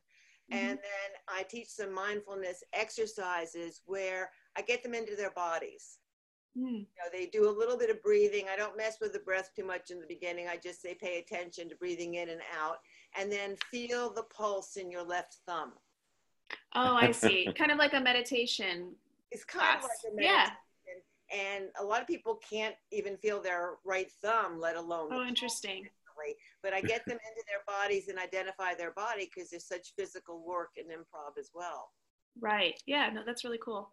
And 0.51 0.77
then 0.77 1.11
I 1.29 1.43
teach 1.43 1.69
some 1.69 1.93
mindfulness 1.93 2.63
exercises 2.73 3.81
where 3.85 4.31
I 4.57 4.61
get 4.61 4.83
them 4.83 4.93
into 4.93 5.15
their 5.15 5.31
bodies. 5.31 5.97
Hmm. 6.57 6.65
you 6.65 6.85
know, 6.99 7.09
they 7.13 7.27
do 7.27 7.49
a 7.49 7.57
little 7.57 7.77
bit 7.77 7.89
of 7.89 8.03
breathing. 8.03 8.47
I 8.51 8.57
don't 8.57 8.75
mess 8.75 8.97
with 8.99 9.13
the 9.13 9.19
breath 9.19 9.51
too 9.55 9.63
much 9.65 9.89
in 9.89 10.01
the 10.01 10.05
beginning. 10.05 10.49
I 10.49 10.57
just 10.57 10.81
say 10.81 10.93
pay 10.93 11.19
attention 11.19 11.69
to 11.69 11.75
breathing 11.77 12.15
in 12.15 12.27
and 12.27 12.41
out, 12.59 12.79
and 13.17 13.31
then 13.31 13.55
feel 13.71 14.13
the 14.13 14.23
pulse 14.23 14.75
in 14.75 14.91
your 14.91 15.03
left 15.03 15.37
thumb. 15.47 15.71
Oh, 16.75 16.93
I 16.95 17.11
see. 17.11 17.47
kind 17.57 17.71
of 17.71 17.77
like 17.77 17.93
a 17.93 18.01
meditation 18.01 18.93
It's 19.31 19.45
kind 19.45 19.79
class. 19.79 19.85
of 19.85 19.89
like 20.13 20.19
a 20.19 20.23
yeah. 20.23 20.49
meditation, 20.49 21.01
and 21.33 21.65
a 21.79 21.85
lot 21.85 22.01
of 22.01 22.07
people 22.07 22.35
can't 22.49 22.75
even 22.91 23.15
feel 23.15 23.41
their 23.41 23.75
right 23.85 24.11
thumb, 24.21 24.59
let 24.59 24.75
alone. 24.75 25.07
the 25.09 25.15
Oh, 25.15 25.23
pulse 25.23 25.61
interesting. 26.27 26.35
instantly. 26.37 26.59
But 26.63 26.73
I 26.73 26.81
get 26.81 27.05
them 27.05 27.17
into 27.29 27.43
their 27.47 27.63
bodies 27.67 28.07
and 28.07 28.19
identify 28.19 28.73
their 28.75 28.91
body 28.91 29.29
because 29.33 29.49
there's 29.49 29.67
such 29.67 29.93
physical 29.97 30.43
work 30.45 30.71
in 30.77 30.85
improv 30.85 31.39
as 31.39 31.49
well. 31.53 31.89
Right. 32.39 32.79
Yeah. 32.85 33.09
No, 33.13 33.21
that's 33.25 33.43
really 33.43 33.59
cool. 33.63 33.91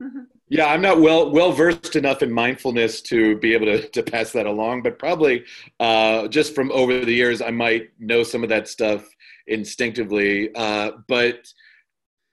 Yeah, 0.50 0.66
I'm 0.66 0.82
not 0.82 1.00
well 1.00 1.30
well 1.30 1.52
versed 1.52 1.96
enough 1.96 2.22
in 2.22 2.30
mindfulness 2.30 3.00
to 3.02 3.38
be 3.38 3.54
able 3.54 3.66
to, 3.66 3.88
to 3.88 4.02
pass 4.02 4.30
that 4.32 4.46
along, 4.46 4.82
but 4.82 4.98
probably 4.98 5.44
uh, 5.80 6.28
just 6.28 6.54
from 6.54 6.70
over 6.70 7.04
the 7.04 7.14
years, 7.14 7.40
I 7.40 7.50
might 7.50 7.88
know 7.98 8.22
some 8.22 8.42
of 8.42 8.50
that 8.50 8.68
stuff 8.68 9.08
instinctively. 9.46 10.54
Uh, 10.54 10.92
but 11.08 11.48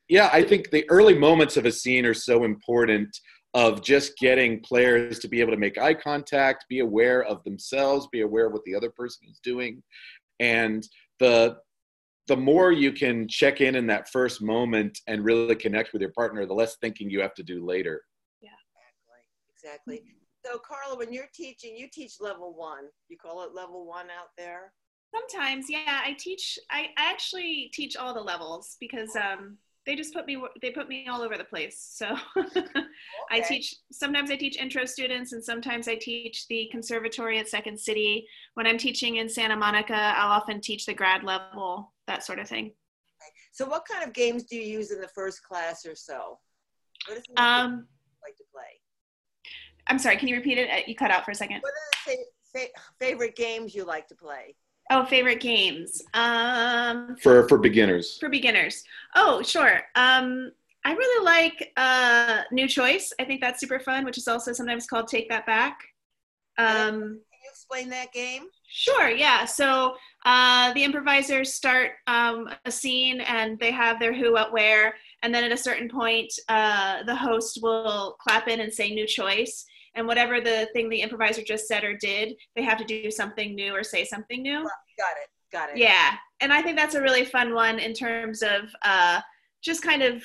yeah, 0.10 0.30
I 0.34 0.44
think 0.44 0.70
the 0.70 0.88
early 0.90 1.18
moments 1.18 1.56
of 1.56 1.66
a 1.66 1.72
scene 1.72 2.06
are 2.06 2.14
so 2.14 2.44
important 2.44 3.18
of 3.54 3.82
just 3.82 4.18
getting 4.18 4.62
players 4.62 5.20
to 5.20 5.28
be 5.28 5.42
able 5.42 5.52
to 5.52 5.58
make 5.58 5.78
eye 5.78 5.94
contact, 5.94 6.66
be 6.70 6.80
aware 6.80 7.24
of 7.24 7.44
themselves, 7.44 8.08
be 8.12 8.22
aware 8.22 8.48
of 8.48 8.54
what 8.54 8.64
the 8.64 8.76
other 8.76 8.90
person 8.90 9.28
is 9.30 9.40
doing, 9.44 9.84
and 10.40 10.88
the 11.20 11.58
the 12.28 12.38
more 12.38 12.72
you 12.72 12.94
can 12.94 13.28
check 13.28 13.62
in 13.62 13.76
in 13.76 13.88
that 13.88 14.10
first 14.10 14.42
moment 14.42 15.00
and 15.08 15.26
really 15.26 15.56
connect 15.56 15.92
with 15.92 16.02
your 16.02 16.12
partner, 16.12 16.46
the 16.46 16.54
less 16.54 16.78
thinking 16.78 17.10
you 17.10 17.20
have 17.20 17.34
to 17.34 17.44
do 17.44 17.66
later. 17.66 18.04
Yeah, 18.42 18.52
Exactly. 19.54 19.96
Exactly. 19.98 20.16
So, 20.46 20.60
Carla, 20.60 20.98
when 20.98 21.14
you're 21.14 21.30
teaching, 21.34 21.76
you 21.76 21.88
teach 21.92 22.14
level 22.20 22.54
one. 22.56 22.86
You 23.10 23.18
call 23.18 23.44
it 23.44 23.54
level 23.54 23.86
one 23.86 24.06
out 24.06 24.30
there. 24.38 24.72
Sometimes, 25.14 25.66
yeah, 25.70 26.02
I 26.06 26.16
teach. 26.18 26.58
I, 26.70 26.90
I 26.98 27.12
actually 27.12 27.70
teach 27.74 27.98
all 27.98 28.14
the 28.14 28.22
levels 28.22 28.78
because 28.80 29.16
um, 29.16 29.58
they 29.92 29.98
just 29.98 30.14
put 30.14 30.26
me. 30.26 30.42
They 30.62 30.72
put 30.72 30.88
me 30.88 31.06
all 31.10 31.22
over 31.22 31.38
the 31.38 31.44
place. 31.44 31.78
So 31.94 32.16
I 33.30 33.42
teach. 33.42 33.76
Sometimes 33.92 34.32
I 34.32 34.38
teach 34.38 34.56
intro 34.56 34.86
students, 34.86 35.34
and 35.34 35.44
sometimes 35.44 35.90
I 35.90 35.96
teach 35.96 36.48
the 36.48 36.70
conservatory 36.72 37.40
at 37.40 37.50
Second 37.50 37.78
City. 37.78 38.26
When 38.54 38.66
I'm 38.66 38.78
teaching 38.78 39.18
in 39.18 39.28
Santa 39.28 39.58
Monica, 39.58 39.94
I'll 40.16 40.32
often 40.32 40.62
teach 40.62 40.86
the 40.86 40.94
grad 40.94 41.26
level, 41.26 41.92
that 42.08 42.24
sort 42.24 42.40
of 42.40 42.48
thing. 42.48 42.72
So, 43.52 43.66
what 43.68 43.84
kind 43.86 44.08
of 44.08 44.14
games 44.14 44.44
do 44.46 44.56
you 44.56 44.62
use 44.64 44.92
in 44.92 45.02
the 45.02 45.10
first 45.10 45.44
class 45.44 45.86
or 45.86 45.94
so? 45.94 46.40
What 47.08 47.18
is 47.18 47.24
the 47.36 47.42
Um, 47.44 47.86
like 48.24 48.38
to 48.38 48.44
play? 48.50 48.80
I'm 49.88 50.00
sorry. 50.00 50.16
Can 50.16 50.30
you 50.30 50.38
repeat 50.38 50.58
it? 50.58 50.70
Uh, 50.70 50.84
You 50.88 50.96
cut 50.96 51.12
out 51.12 51.26
for 51.26 51.32
a 51.32 51.36
second. 51.36 51.60
What 51.60 51.74
are 51.74 52.12
the 52.14 52.18
fa- 52.54 52.60
fa- 52.60 52.82
favorite 52.98 53.36
games 53.36 53.76
you 53.76 53.84
like 53.84 54.08
to 54.08 54.16
play? 54.16 54.56
Oh, 54.90 55.06
favorite 55.06 55.40
games. 55.40 56.02
Um, 56.14 57.16
For 57.22 57.48
for 57.48 57.58
beginners. 57.58 58.18
for 58.20 58.30
beginners. 58.30 58.84
Oh, 59.16 59.42
sure. 59.42 59.82
Um, 59.96 60.52
I 60.84 60.94
really 60.94 61.24
like 61.26 61.72
uh, 61.78 62.42
New 62.52 62.68
Choice. 62.68 63.14
I 63.20 63.24
think 63.24 63.40
that's 63.40 63.60
super 63.60 63.80
fun, 63.80 64.04
which 64.04 64.18
is 64.18 64.28
also 64.28 64.52
sometimes 64.52 64.88
called 64.88 65.08
Take 65.08 65.30
That 65.30 65.46
Back. 65.46 65.78
Um, 66.58 66.66
Can 66.66 67.10
you 67.44 67.50
explain 67.50 67.90
that 67.90 68.12
game? 68.12 68.46
Sure, 68.68 69.10
yeah. 69.10 69.46
So 69.46 69.96
uh, 70.26 70.74
the 70.74 70.84
improvisers 70.84 71.54
start 71.54 71.92
um, 72.08 72.50
a 72.66 72.72
scene 72.72 73.22
and 73.22 73.60
they 73.60 73.72
have 73.72 74.00
their 74.00 74.14
who, 74.14 74.34
what, 74.34 74.52
where, 74.52 74.96
and 75.24 75.34
then 75.34 75.44
at 75.44 75.52
a 75.52 75.58
certain 75.58 75.88
point, 75.90 76.34
uh, 76.50 77.04
the 77.04 77.16
host 77.16 77.60
will 77.62 78.16
clap 78.20 78.48
in 78.48 78.60
and 78.62 78.74
say 78.74 78.90
new 78.94 79.06
choice. 79.06 79.66
And 79.96 80.08
whatever 80.08 80.40
the 80.40 80.70
thing 80.74 80.90
the 80.90 81.02
improviser 81.02 81.42
just 81.42 81.68
said 81.68 81.84
or 81.84 81.98
did, 81.98 82.36
they 82.56 82.64
have 82.64 82.78
to 82.78 82.86
do 82.86 83.12
something 83.12 83.54
new 83.56 83.76
or 83.76 83.84
say 83.84 84.06
something 84.06 84.42
new. 84.42 84.64
Got 84.64 85.18
it. 85.22 85.30
Got 85.52 85.70
it. 85.72 85.78
Yeah. 85.78 86.16
And 86.40 86.54
I 86.54 86.62
think 86.62 86.78
that's 86.78 86.96
a 86.96 87.02
really 87.02 87.26
fun 87.26 87.54
one 87.54 87.78
in 87.78 87.94
terms 87.94 88.42
of 88.42 88.74
uh, 88.84 89.20
just 89.62 89.84
kind 89.84 90.02
of 90.02 90.24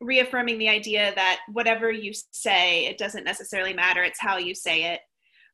reaffirming 0.00 0.58
the 0.58 0.68
idea 0.68 1.12
that 1.14 1.40
whatever 1.52 1.92
you 1.92 2.12
say, 2.32 2.86
it 2.86 2.98
doesn't 2.98 3.22
necessarily 3.22 3.72
matter. 3.72 4.02
It's 4.02 4.20
how 4.20 4.36
you 4.36 4.54
say 4.54 4.92
it 4.94 5.00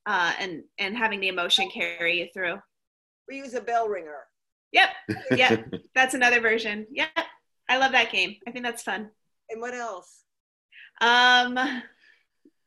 uh, 0.08 0.32
and 0.40 0.62
and 0.78 0.96
having 0.96 1.20
the 1.20 1.28
emotion 1.28 1.68
carry 1.70 2.18
you 2.18 2.28
through. 2.32 2.56
We 3.28 3.36
use 3.36 3.54
a 3.54 3.60
bell 3.60 3.88
ringer. 3.88 4.24
Yep, 4.72 4.88
yep. 5.32 5.72
that's 5.94 6.14
another 6.14 6.40
version. 6.40 6.86
Yep, 6.90 7.10
I 7.68 7.76
love 7.76 7.92
that 7.92 8.10
game. 8.10 8.36
I 8.46 8.50
think 8.50 8.64
that's 8.64 8.82
fun. 8.82 9.10
And 9.50 9.60
what 9.60 9.74
else? 9.74 10.24
Um, 11.00 11.82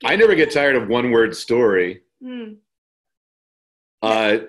I 0.03 0.15
never 0.15 0.35
get 0.35 0.51
tired 0.51 0.75
of 0.75 0.87
one 0.87 1.11
word 1.11 1.35
story. 1.35 2.01
hmm. 2.21 2.53
Uh, 4.01 4.39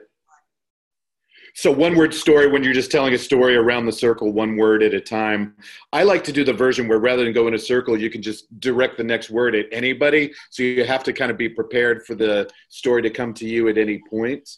so 1.55 1.71
one 1.71 1.95
word 1.95 2.15
story 2.15 2.47
when 2.47 2.65
you're 2.65 2.73
just 2.73 2.91
telling 2.91 3.13
a 3.13 3.19
story 3.19 3.57
around 3.57 3.85
the 3.85 3.93
circle 3.93 4.33
one 4.33 4.57
word 4.57 4.83
at 4.83 4.95
a 4.95 5.01
time 5.01 5.55
i 5.93 6.03
like 6.03 6.25
to 6.25 6.33
do 6.33 6.45
the 6.45 6.53
version 6.53 6.89
where 6.89 6.99
rather 6.99 7.25
than 7.25 7.33
go 7.33 7.47
in 7.49 7.55
a 7.55 7.59
circle 7.59 7.99
you 8.01 8.09
can 8.09 8.23
just 8.23 8.59
direct 8.61 8.97
the 8.97 9.05
next 9.05 9.31
word 9.31 9.55
at 9.55 9.67
anybody 9.73 10.33
so 10.51 10.63
you 10.63 10.85
have 10.85 11.05
to 11.05 11.13
kind 11.13 11.31
of 11.31 11.37
be 11.37 11.49
prepared 11.49 12.05
for 12.07 12.15
the 12.15 12.49
story 12.69 13.03
to 13.03 13.11
come 13.11 13.35
to 13.35 13.47
you 13.47 13.69
at 13.69 13.77
any 13.79 13.99
point. 13.99 14.11
point 14.11 14.57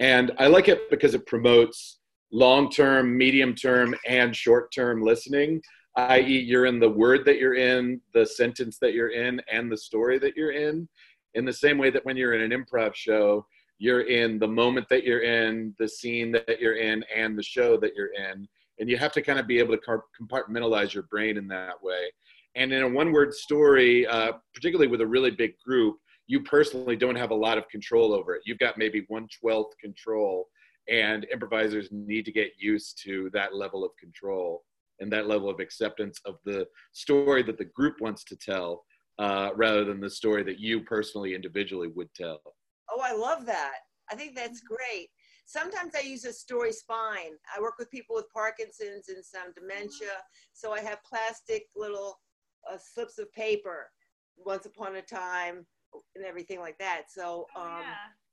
and 0.00 0.32
i 0.38 0.46
like 0.46 0.68
it 0.68 0.88
because 0.90 1.14
it 1.14 1.26
promotes 1.26 1.98
long 2.32 2.70
term 2.70 3.16
medium 3.16 3.54
term 3.54 3.94
and 4.06 4.34
short 4.34 4.72
term 4.72 5.02
listening 5.02 5.60
i.e 5.96 6.38
you're 6.38 6.66
in 6.66 6.78
the 6.78 6.88
word 6.88 7.24
that 7.24 7.38
you're 7.38 7.54
in 7.54 8.00
the 8.14 8.24
sentence 8.26 8.78
that 8.78 8.92
you're 8.92 9.10
in 9.10 9.40
and 9.50 9.70
the 9.70 9.76
story 9.76 10.18
that 10.18 10.36
you're 10.36 10.52
in 10.52 10.88
in 11.34 11.44
the 11.44 11.52
same 11.52 11.78
way 11.78 11.90
that 11.90 12.04
when 12.04 12.16
you're 12.16 12.34
in 12.34 12.52
an 12.52 12.64
improv 12.64 12.94
show 12.94 13.46
you're 13.78 14.02
in 14.02 14.38
the 14.38 14.48
moment 14.48 14.88
that 14.88 15.04
you're 15.04 15.22
in, 15.22 15.74
the 15.78 15.88
scene 15.88 16.32
that 16.32 16.60
you're 16.60 16.76
in, 16.76 17.04
and 17.14 17.38
the 17.38 17.42
show 17.42 17.76
that 17.78 17.94
you're 17.94 18.14
in. 18.14 18.48
And 18.78 18.88
you 18.88 18.96
have 18.96 19.12
to 19.12 19.22
kind 19.22 19.38
of 19.38 19.46
be 19.46 19.58
able 19.58 19.76
to 19.76 20.00
compartmentalize 20.20 20.94
your 20.94 21.04
brain 21.04 21.36
in 21.36 21.48
that 21.48 21.82
way. 21.82 22.10
And 22.54 22.72
in 22.72 22.82
a 22.82 22.88
one 22.88 23.12
word 23.12 23.34
story, 23.34 24.06
uh, 24.06 24.32
particularly 24.54 24.90
with 24.90 25.00
a 25.00 25.06
really 25.06 25.30
big 25.30 25.58
group, 25.58 25.96
you 26.26 26.42
personally 26.42 26.96
don't 26.96 27.16
have 27.16 27.30
a 27.30 27.34
lot 27.34 27.58
of 27.58 27.68
control 27.68 28.12
over 28.12 28.34
it. 28.34 28.42
You've 28.44 28.58
got 28.58 28.78
maybe 28.78 29.04
one 29.08 29.28
twelfth 29.40 29.76
control, 29.78 30.48
and 30.88 31.26
improvisers 31.30 31.88
need 31.92 32.24
to 32.24 32.32
get 32.32 32.52
used 32.58 33.00
to 33.04 33.30
that 33.32 33.54
level 33.54 33.84
of 33.84 33.92
control 33.98 34.64
and 35.00 35.12
that 35.12 35.26
level 35.26 35.48
of 35.50 35.60
acceptance 35.60 36.20
of 36.24 36.36
the 36.44 36.66
story 36.92 37.42
that 37.42 37.58
the 37.58 37.64
group 37.64 38.00
wants 38.00 38.24
to 38.24 38.36
tell 38.36 38.84
uh, 39.18 39.50
rather 39.54 39.84
than 39.84 40.00
the 40.00 40.10
story 40.10 40.42
that 40.44 40.58
you 40.58 40.80
personally, 40.82 41.34
individually 41.34 41.88
would 41.88 42.12
tell. 42.14 42.40
Oh, 42.90 43.00
I 43.02 43.14
love 43.14 43.46
that. 43.46 43.78
I 44.10 44.14
think 44.14 44.36
that's 44.36 44.60
great. 44.60 45.08
Sometimes 45.46 45.94
I 45.96 46.00
use 46.00 46.24
a 46.24 46.32
story 46.32 46.72
spine. 46.72 47.32
I 47.56 47.60
work 47.60 47.74
with 47.78 47.90
people 47.90 48.16
with 48.16 48.26
Parkinson's 48.32 49.08
and 49.08 49.24
some 49.24 49.52
dementia. 49.54 50.22
So 50.52 50.72
I 50.72 50.80
have 50.80 51.02
plastic 51.04 51.66
little 51.74 52.20
uh, 52.70 52.76
slips 52.78 53.18
of 53.18 53.32
paper 53.32 53.90
once 54.36 54.66
upon 54.66 54.96
a 54.96 55.02
time 55.02 55.66
and 56.14 56.24
everything 56.24 56.60
like 56.60 56.78
that. 56.78 57.04
So, 57.08 57.46
Oh, 57.56 57.60
um, 57.60 57.84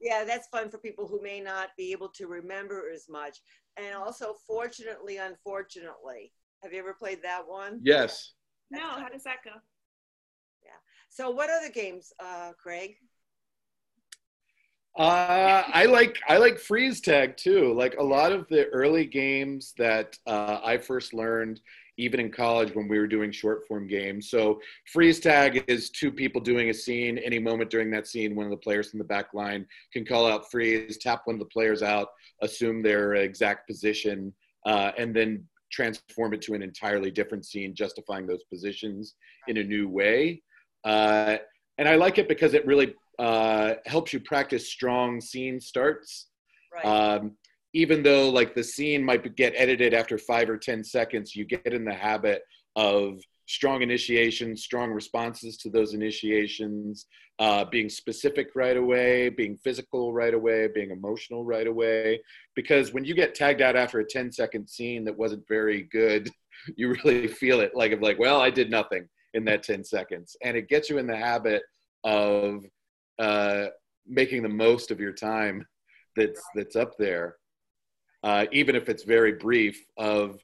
yeah. 0.01 0.19
yeah, 0.19 0.23
that's 0.25 0.47
fun 0.47 0.69
for 0.69 0.77
people 0.79 1.07
who 1.07 1.21
may 1.21 1.39
not 1.39 1.69
be 1.77 1.91
able 1.91 2.09
to 2.09 2.27
remember 2.27 2.89
as 2.93 3.05
much. 3.09 3.37
And 3.77 3.95
also, 3.95 4.35
fortunately, 4.45 5.17
unfortunately. 5.17 6.31
Have 6.63 6.71
you 6.71 6.79
ever 6.79 6.93
played 6.93 7.21
that 7.23 7.45
one? 7.45 7.81
Yes. 7.83 8.33
No, 8.71 8.79
how 8.79 9.09
does 9.09 9.23
that 9.23 9.43
go? 9.43 9.51
Yeah. 10.63 10.71
So, 11.09 11.29
what 11.29 11.49
other 11.49 11.69
games, 11.69 12.13
uh, 12.19 12.53
Craig? 12.57 12.95
Uh, 14.97 15.63
I 15.73 15.85
like 15.85 16.19
I 16.27 16.37
like 16.37 16.59
freeze 16.59 17.01
tag 17.01 17.35
too. 17.35 17.73
Like 17.73 17.95
a 17.97 18.03
lot 18.03 18.31
of 18.31 18.47
the 18.47 18.67
early 18.67 19.05
games 19.05 19.73
that 19.77 20.17
uh, 20.27 20.59
I 20.63 20.77
first 20.77 21.15
learned, 21.15 21.61
even 21.97 22.19
in 22.19 22.31
college 22.31 22.75
when 22.75 22.87
we 22.87 22.99
were 22.99 23.07
doing 23.07 23.31
short 23.31 23.67
form 23.67 23.87
games. 23.87 24.29
So 24.29 24.61
freeze 24.91 25.19
tag 25.19 25.65
is 25.67 25.89
two 25.89 26.11
people 26.11 26.39
doing 26.39 26.69
a 26.69 26.73
scene. 26.73 27.17
Any 27.17 27.39
moment 27.39 27.71
during 27.71 27.89
that 27.91 28.07
scene, 28.07 28.35
one 28.35 28.45
of 28.45 28.51
the 28.51 28.57
players 28.57 28.89
from 28.91 28.99
the 28.99 29.05
back 29.05 29.33
line 29.33 29.65
can 29.91 30.05
call 30.05 30.27
out 30.27 30.51
freeze, 30.51 30.97
tap 30.97 31.23
one 31.25 31.35
of 31.35 31.39
the 31.39 31.45
players 31.45 31.81
out, 31.81 32.09
assume 32.43 32.83
their 32.83 33.15
exact 33.15 33.67
position, 33.67 34.31
uh, 34.67 34.91
and 34.97 35.15
then 35.15 35.43
transform 35.73 36.33
it 36.33 36.41
to 36.43 36.53
an 36.53 36.61
entirely 36.61 37.11
different 37.11 37.45
scene, 37.45 37.73
justifying 37.73 38.27
those 38.27 38.43
positions 38.43 39.15
in 39.47 39.57
a 39.57 39.63
new 39.63 39.89
way. 39.89 40.41
Uh, 40.85 41.37
and 41.79 41.89
I 41.89 41.95
like 41.95 42.17
it 42.19 42.27
because 42.27 42.53
it 42.53 42.65
really 42.65 42.93
uh, 43.17 43.73
helps 43.85 44.13
you 44.13 44.19
practice 44.19 44.69
strong 44.69 45.19
scene 45.19 45.59
starts. 45.59 46.27
Right. 46.73 46.85
Um, 46.85 47.31
even 47.73 48.03
though 48.03 48.29
like 48.29 48.53
the 48.53 48.63
scene 48.63 49.03
might 49.03 49.35
get 49.35 49.53
edited 49.55 49.93
after 49.93 50.17
five 50.17 50.47
or 50.49 50.57
ten 50.57 50.83
seconds, 50.83 51.35
you 51.35 51.45
get 51.45 51.73
in 51.73 51.83
the 51.83 51.93
habit 51.93 52.43
of 52.75 53.19
strong 53.45 53.81
initiations, 53.81 54.63
strong 54.63 54.91
responses 54.91 55.57
to 55.57 55.69
those 55.69 55.93
initiations, 55.93 57.07
uh, 57.39 57.65
being 57.65 57.89
specific 57.89 58.49
right 58.55 58.77
away, 58.77 59.29
being 59.29 59.57
physical 59.57 60.13
right 60.13 60.33
away, 60.33 60.67
being 60.73 60.91
emotional 60.91 61.43
right 61.43 61.67
away. 61.67 62.21
Because 62.55 62.93
when 62.93 63.03
you 63.03 63.13
get 63.13 63.35
tagged 63.35 63.61
out 63.61 63.75
after 63.75 63.99
a 63.99 64.05
10 64.05 64.31
second 64.31 64.67
scene 64.69 65.03
that 65.05 65.17
wasn't 65.17 65.47
very 65.47 65.83
good, 65.91 66.29
you 66.77 66.95
really 67.03 67.27
feel 67.27 67.59
it 67.59 67.75
like 67.75 67.91
of 67.91 68.01
like, 68.01 68.19
well, 68.19 68.39
I 68.41 68.49
did 68.49 68.69
nothing 68.69 69.07
in 69.33 69.43
that 69.45 69.63
10 69.63 69.83
seconds. 69.83 70.35
And 70.43 70.55
it 70.55 70.69
gets 70.69 70.89
you 70.89 70.97
in 70.97 71.07
the 71.07 71.17
habit 71.17 71.63
of 72.03 72.65
uh, 73.19 73.67
making 74.07 74.43
the 74.43 74.49
most 74.49 74.91
of 74.91 74.99
your 74.99 75.13
time 75.13 75.65
that's 76.15 76.41
that's 76.55 76.75
up 76.75 76.97
there, 76.97 77.37
uh, 78.23 78.45
even 78.51 78.75
if 78.75 78.89
it's 78.89 79.03
very 79.03 79.33
brief. 79.33 79.83
Of 79.97 80.39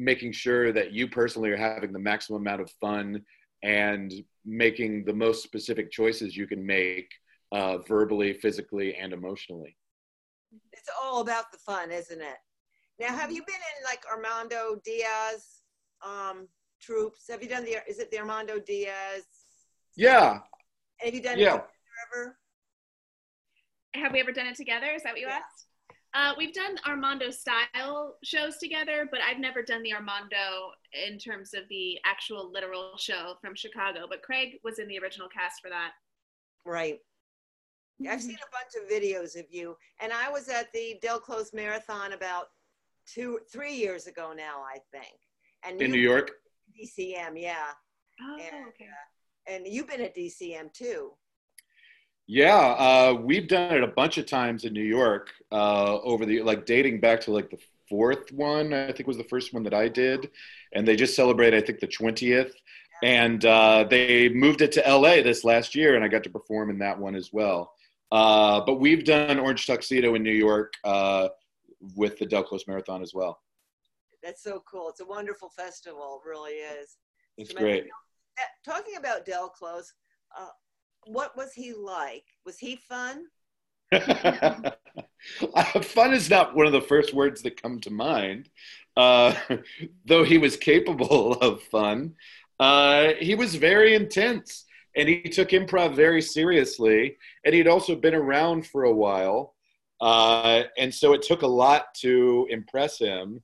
making 0.00 0.32
sure 0.32 0.72
that 0.72 0.92
you 0.92 1.06
personally 1.06 1.50
are 1.50 1.56
having 1.56 1.92
the 1.92 1.98
maximum 1.98 2.40
amount 2.40 2.62
of 2.62 2.70
fun 2.80 3.22
and 3.62 4.12
making 4.46 5.04
the 5.04 5.12
most 5.12 5.42
specific 5.42 5.90
choices 5.90 6.36
you 6.36 6.46
can 6.46 6.64
make 6.64 7.10
uh, 7.52 7.78
verbally, 7.78 8.32
physically, 8.32 8.94
and 8.94 9.12
emotionally. 9.12 9.76
It's 10.72 10.88
all 11.02 11.20
about 11.20 11.52
the 11.52 11.58
fun, 11.58 11.90
isn't 11.90 12.20
it? 12.20 12.38
Now, 12.98 13.08
have 13.08 13.30
you 13.30 13.42
been 13.46 13.54
in 13.54 13.84
like 13.84 14.02
Armando 14.10 14.80
Diaz 14.84 15.60
um, 16.04 16.48
troupes? 16.80 17.26
Have 17.28 17.42
you 17.42 17.48
done 17.48 17.64
the? 17.64 17.76
Is 17.88 17.98
it 17.98 18.10
the 18.10 18.18
Armando 18.18 18.58
Diaz? 18.58 19.24
Yeah, 19.96 20.32
And 20.32 20.40
have 21.00 21.14
you 21.14 21.22
done 21.22 21.38
Yeah. 21.38 21.56
it 21.56 21.64
ever? 22.14 22.38
Have 23.94 24.12
we 24.12 24.20
ever 24.20 24.32
done 24.32 24.46
it 24.46 24.56
together? 24.56 24.86
Is 24.94 25.02
that 25.02 25.12
what 25.12 25.20
you 25.20 25.26
Yeah. 25.26 25.40
asked? 25.44 25.66
Uh, 26.12 26.32
we've 26.36 26.52
done 26.54 26.76
Armando 26.88 27.30
style 27.30 28.16
shows 28.24 28.56
together, 28.58 29.06
but 29.10 29.20
I've 29.20 29.38
never 29.38 29.62
done 29.62 29.82
the 29.82 29.92
Armando 29.94 30.72
in 31.06 31.18
terms 31.18 31.54
of 31.54 31.62
the 31.68 31.98
actual 32.04 32.50
literal 32.52 32.96
show 32.98 33.34
from 33.40 33.54
Chicago. 33.54 34.06
But 34.08 34.22
Craig 34.22 34.58
was 34.64 34.80
in 34.80 34.88
the 34.88 34.98
original 34.98 35.28
cast 35.28 35.60
for 35.62 35.68
that. 35.70 35.92
Right. 36.64 36.98
I've 38.08 38.22
seen 38.22 38.36
a 38.36 38.50
bunch 38.50 38.72
of 38.82 38.90
videos 38.90 39.38
of 39.38 39.44
you, 39.50 39.76
and 40.00 40.10
I 40.12 40.30
was 40.30 40.48
at 40.48 40.72
the 40.72 40.98
Del 41.02 41.20
Close 41.20 41.52
Marathon 41.52 42.12
about 42.14 42.46
two, 43.06 43.40
three 43.52 43.74
years 43.74 44.06
ago 44.06 44.32
now, 44.36 44.62
I 44.62 44.78
think. 44.90 45.14
And 45.64 45.80
in 45.80 45.90
New 45.92 45.98
York. 46.00 46.30
DCM, 46.74 47.36
yeah, 47.40 47.72
Oh, 48.22 48.36
Yeah. 48.38 48.64
okay. 48.68 48.88
and 49.46 49.66
you've 49.66 49.86
been 49.88 50.00
at 50.00 50.14
DCM 50.14 50.70
too. 50.72 51.12
Yeah, 52.32 52.58
uh, 52.58 53.18
we've 53.20 53.48
done 53.48 53.74
it 53.74 53.82
a 53.82 53.88
bunch 53.88 54.16
of 54.16 54.24
times 54.24 54.64
in 54.64 54.72
New 54.72 54.84
York 54.84 55.30
uh, 55.50 55.98
over 56.02 56.24
the 56.24 56.42
like 56.42 56.64
dating 56.64 57.00
back 57.00 57.20
to 57.22 57.32
like 57.32 57.50
the 57.50 57.58
fourth 57.88 58.30
one. 58.30 58.72
I 58.72 58.92
think 58.92 59.08
was 59.08 59.16
the 59.16 59.24
first 59.24 59.52
one 59.52 59.64
that 59.64 59.74
I 59.74 59.88
did, 59.88 60.30
and 60.72 60.86
they 60.86 60.94
just 60.94 61.16
celebrated 61.16 61.60
I 61.60 61.66
think 61.66 61.80
the 61.80 61.88
twentieth, 61.88 62.54
and 63.02 63.44
uh, 63.44 63.84
they 63.90 64.28
moved 64.28 64.62
it 64.62 64.70
to 64.72 64.80
LA 64.80 65.22
this 65.22 65.42
last 65.42 65.74
year, 65.74 65.96
and 65.96 66.04
I 66.04 66.08
got 66.08 66.22
to 66.22 66.30
perform 66.30 66.70
in 66.70 66.78
that 66.78 66.96
one 66.96 67.16
as 67.16 67.32
well. 67.32 67.72
Uh, 68.12 68.60
but 68.60 68.74
we've 68.74 69.04
done 69.04 69.40
Orange 69.40 69.66
Tuxedo 69.66 70.14
in 70.14 70.22
New 70.22 70.30
York 70.30 70.74
uh, 70.84 71.30
with 71.96 72.16
the 72.20 72.26
Del 72.26 72.44
Close 72.44 72.64
Marathon 72.68 73.02
as 73.02 73.12
well. 73.12 73.40
That's 74.22 74.44
so 74.44 74.62
cool. 74.70 74.88
It's 74.88 75.00
a 75.00 75.04
wonderful 75.04 75.48
festival, 75.48 76.20
it 76.24 76.28
really 76.28 76.52
is. 76.52 76.96
It's 77.36 77.52
Tremendous. 77.52 77.82
great. 77.82 77.90
Talking 78.64 78.98
about 78.98 79.26
Del 79.26 79.48
Close, 79.48 79.92
uh, 80.38 80.46
what 81.06 81.36
was 81.36 81.52
he 81.52 81.72
like? 81.72 82.24
Was 82.44 82.58
he 82.58 82.76
fun? 82.76 83.26
Fun 85.82 86.12
is 86.12 86.30
not 86.30 86.54
one 86.54 86.66
of 86.66 86.72
the 86.72 86.80
first 86.80 87.12
words 87.12 87.42
that 87.42 87.60
come 87.60 87.80
to 87.80 87.90
mind, 87.90 88.48
uh, 88.96 89.34
though 90.04 90.24
he 90.24 90.38
was 90.38 90.56
capable 90.56 91.32
of 91.40 91.62
fun. 91.64 92.14
Uh, 92.58 93.14
he 93.18 93.34
was 93.34 93.54
very 93.54 93.94
intense 93.94 94.66
and 94.96 95.08
he 95.08 95.22
took 95.22 95.50
improv 95.50 95.94
very 95.94 96.22
seriously. 96.22 97.16
And 97.44 97.54
he'd 97.54 97.68
also 97.68 97.94
been 97.94 98.14
around 98.14 98.66
for 98.66 98.84
a 98.84 98.92
while. 98.92 99.54
Uh, 100.00 100.64
and 100.78 100.94
so 100.94 101.12
it 101.12 101.22
took 101.22 101.42
a 101.42 101.46
lot 101.46 101.94
to 102.00 102.46
impress 102.50 102.98
him. 102.98 103.42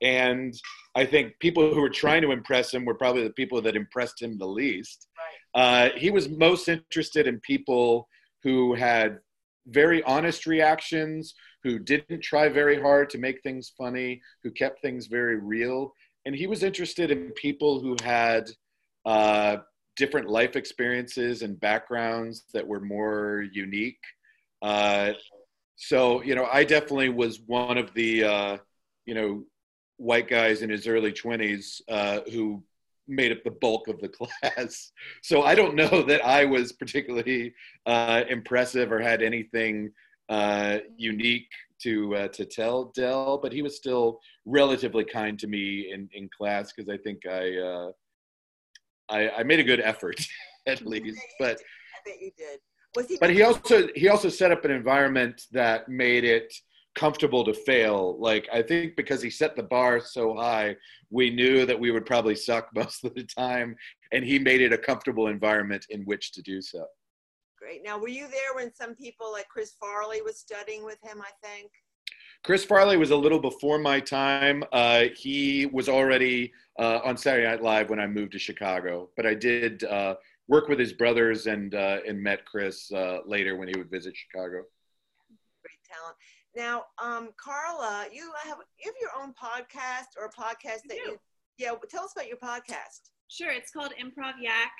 And 0.00 0.54
I 0.94 1.04
think 1.04 1.38
people 1.40 1.72
who 1.74 1.80
were 1.80 1.90
trying 1.90 2.22
to 2.22 2.30
impress 2.30 2.72
him 2.72 2.84
were 2.84 2.94
probably 2.94 3.24
the 3.24 3.30
people 3.30 3.60
that 3.62 3.76
impressed 3.76 4.22
him 4.22 4.38
the 4.38 4.46
least. 4.46 5.07
Uh, 5.58 5.88
he 5.96 6.12
was 6.12 6.28
most 6.28 6.68
interested 6.68 7.26
in 7.26 7.40
people 7.40 8.08
who 8.44 8.74
had 8.74 9.18
very 9.66 10.00
honest 10.04 10.46
reactions, 10.46 11.34
who 11.64 11.80
didn't 11.80 12.20
try 12.20 12.48
very 12.48 12.80
hard 12.80 13.10
to 13.10 13.18
make 13.18 13.42
things 13.42 13.72
funny, 13.76 14.22
who 14.44 14.52
kept 14.52 14.80
things 14.80 15.08
very 15.08 15.34
real. 15.34 15.92
And 16.24 16.32
he 16.32 16.46
was 16.46 16.62
interested 16.62 17.10
in 17.10 17.32
people 17.32 17.80
who 17.80 17.96
had 18.04 18.48
uh, 19.04 19.56
different 19.96 20.28
life 20.28 20.54
experiences 20.54 21.42
and 21.42 21.58
backgrounds 21.58 22.44
that 22.54 22.64
were 22.64 22.80
more 22.80 23.44
unique. 23.52 23.98
Uh, 24.62 25.14
so, 25.74 26.22
you 26.22 26.36
know, 26.36 26.46
I 26.52 26.62
definitely 26.62 27.08
was 27.08 27.40
one 27.40 27.78
of 27.78 27.92
the, 27.94 28.22
uh, 28.22 28.56
you 29.06 29.14
know, 29.14 29.42
white 29.96 30.28
guys 30.28 30.62
in 30.62 30.70
his 30.70 30.86
early 30.86 31.12
20s 31.12 31.80
uh, 31.88 32.20
who 32.30 32.62
made 33.08 33.32
up 33.32 33.42
the 33.44 33.50
bulk 33.50 33.88
of 33.88 34.00
the 34.00 34.08
class. 34.42 34.92
So 35.22 35.42
I 35.42 35.54
don't 35.54 35.74
know 35.74 36.02
that 36.08 36.24
I 36.24 36.44
was 36.44 36.72
particularly 36.72 37.54
uh, 37.86 38.24
impressive 38.28 38.92
or 38.92 39.00
had 39.00 39.22
anything 39.22 39.90
uh, 40.28 40.78
unique 40.96 41.50
to 41.82 42.14
uh, 42.14 42.28
to 42.28 42.44
tell 42.44 42.86
Del, 42.94 43.38
but 43.38 43.52
he 43.52 43.62
was 43.62 43.76
still 43.76 44.20
relatively 44.44 45.04
kind 45.04 45.38
to 45.38 45.46
me 45.46 45.92
in, 45.92 46.08
in 46.12 46.28
class 46.36 46.72
because 46.72 46.88
I 46.88 46.98
think 46.98 47.24
I, 47.26 47.56
uh, 47.56 47.90
I, 49.08 49.30
I 49.30 49.42
made 49.44 49.60
a 49.60 49.64
good 49.64 49.80
effort 49.80 50.20
at 50.66 50.84
least. 50.84 51.20
But 51.38 51.58
I 51.58 52.10
bet 52.10 52.20
you 52.20 52.30
did. 52.36 52.60
Was 52.96 53.06
He 53.06 53.18
but 53.18 53.30
he 53.30 53.42
also 53.42 53.88
he 53.94 54.08
also 54.08 54.28
set 54.28 54.50
up 54.50 54.64
an 54.64 54.70
environment 54.70 55.42
that 55.52 55.88
made 55.88 56.24
it 56.24 56.52
comfortable 56.94 57.44
to 57.44 57.54
fail. 57.54 58.16
Like 58.18 58.48
I 58.52 58.62
think 58.62 58.96
because 58.96 59.22
he 59.22 59.30
set 59.30 59.56
the 59.56 59.62
bar 59.62 60.00
so 60.00 60.34
high, 60.34 60.76
we 61.10 61.30
knew 61.30 61.66
that 61.66 61.78
we 61.78 61.90
would 61.90 62.06
probably 62.06 62.34
suck 62.34 62.68
most 62.74 63.04
of 63.04 63.14
the 63.14 63.24
time, 63.24 63.76
and 64.12 64.24
he 64.24 64.38
made 64.38 64.60
it 64.60 64.72
a 64.72 64.78
comfortable 64.78 65.28
environment 65.28 65.86
in 65.90 66.02
which 66.02 66.32
to 66.32 66.42
do 66.42 66.60
so. 66.60 66.86
Great. 67.58 67.82
Now, 67.84 67.98
were 67.98 68.08
you 68.08 68.28
there 68.28 68.54
when 68.54 68.72
some 68.72 68.94
people 68.94 69.32
like 69.32 69.48
Chris 69.48 69.72
Farley 69.80 70.22
was 70.22 70.38
studying 70.38 70.84
with 70.84 70.98
him? 71.02 71.20
I 71.20 71.46
think. 71.46 71.70
Chris 72.44 72.64
Farley 72.64 72.96
was 72.96 73.10
a 73.10 73.16
little 73.16 73.40
before 73.40 73.78
my 73.78 73.98
time. 73.98 74.62
Uh, 74.72 75.06
he 75.16 75.66
was 75.66 75.88
already 75.88 76.52
uh, 76.78 77.00
on 77.04 77.16
Saturday 77.16 77.46
Night 77.48 77.62
Live 77.62 77.90
when 77.90 77.98
I 77.98 78.06
moved 78.06 78.32
to 78.32 78.38
Chicago, 78.38 79.10
but 79.16 79.26
I 79.26 79.34
did 79.34 79.82
uh, 79.84 80.14
work 80.46 80.68
with 80.68 80.78
his 80.78 80.92
brothers 80.92 81.46
and 81.46 81.74
uh, 81.74 81.98
and 82.06 82.22
met 82.22 82.44
Chris 82.44 82.90
uh, 82.92 83.18
later 83.26 83.56
when 83.56 83.68
he 83.68 83.76
would 83.76 83.90
visit 83.90 84.14
Chicago. 84.16 84.62
Great 85.62 85.82
talent. 85.84 86.16
Now, 86.56 86.84
um, 87.02 87.30
Carla, 87.36 88.06
you 88.12 88.30
have 88.44 88.58
you 88.82 88.90
have 88.90 88.94
your 89.00 89.10
own 89.20 89.32
podcast 89.32 90.16
or 90.18 90.26
a 90.26 90.30
podcast 90.30 90.82
that 90.88 90.96
you 90.96 91.18
yeah. 91.58 91.72
Tell 91.90 92.04
us 92.04 92.12
about 92.12 92.28
your 92.28 92.36
podcast. 92.36 93.10
Sure, 93.28 93.50
it's 93.50 93.70
called 93.70 93.92
Improv 94.00 94.34
Yak, 94.40 94.72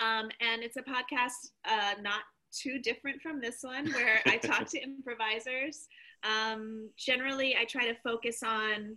um, 0.00 0.28
and 0.40 0.62
it's 0.62 0.76
a 0.76 0.82
podcast 0.82 1.50
uh, 1.64 1.94
not 2.02 2.22
too 2.52 2.78
different 2.80 3.22
from 3.22 3.40
this 3.40 3.58
one, 3.62 3.90
where 3.92 4.20
I 4.26 4.36
talk 4.42 4.66
to 4.70 4.80
improvisers. 4.80 5.86
Um, 6.24 6.90
generally, 6.98 7.56
I 7.56 7.64
try 7.64 7.86
to 7.86 7.94
focus 8.02 8.42
on 8.42 8.96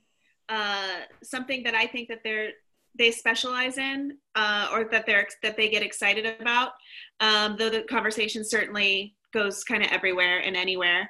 uh, 0.50 1.02
something 1.24 1.64
that 1.64 1.76
I 1.76 1.86
think 1.86 2.10
that 2.10 2.20
they're 2.24 2.50
they 2.98 3.12
specialize 3.12 3.78
in 3.78 4.18
uh, 4.36 4.68
or 4.74 4.86
that 4.92 5.06
they're 5.06 5.28
that 5.44 5.56
they 5.56 5.70
get 5.70 5.84
excited 5.84 6.26
about. 6.40 6.74
Um, 7.20 7.56
though 7.58 7.70
the 7.70 7.84
conversation 7.84 8.44
certainly 8.44 9.16
goes 9.34 9.64
kind 9.64 9.84
of 9.84 9.92
everywhere 9.92 10.40
and 10.40 10.58
anywhere. 10.58 11.10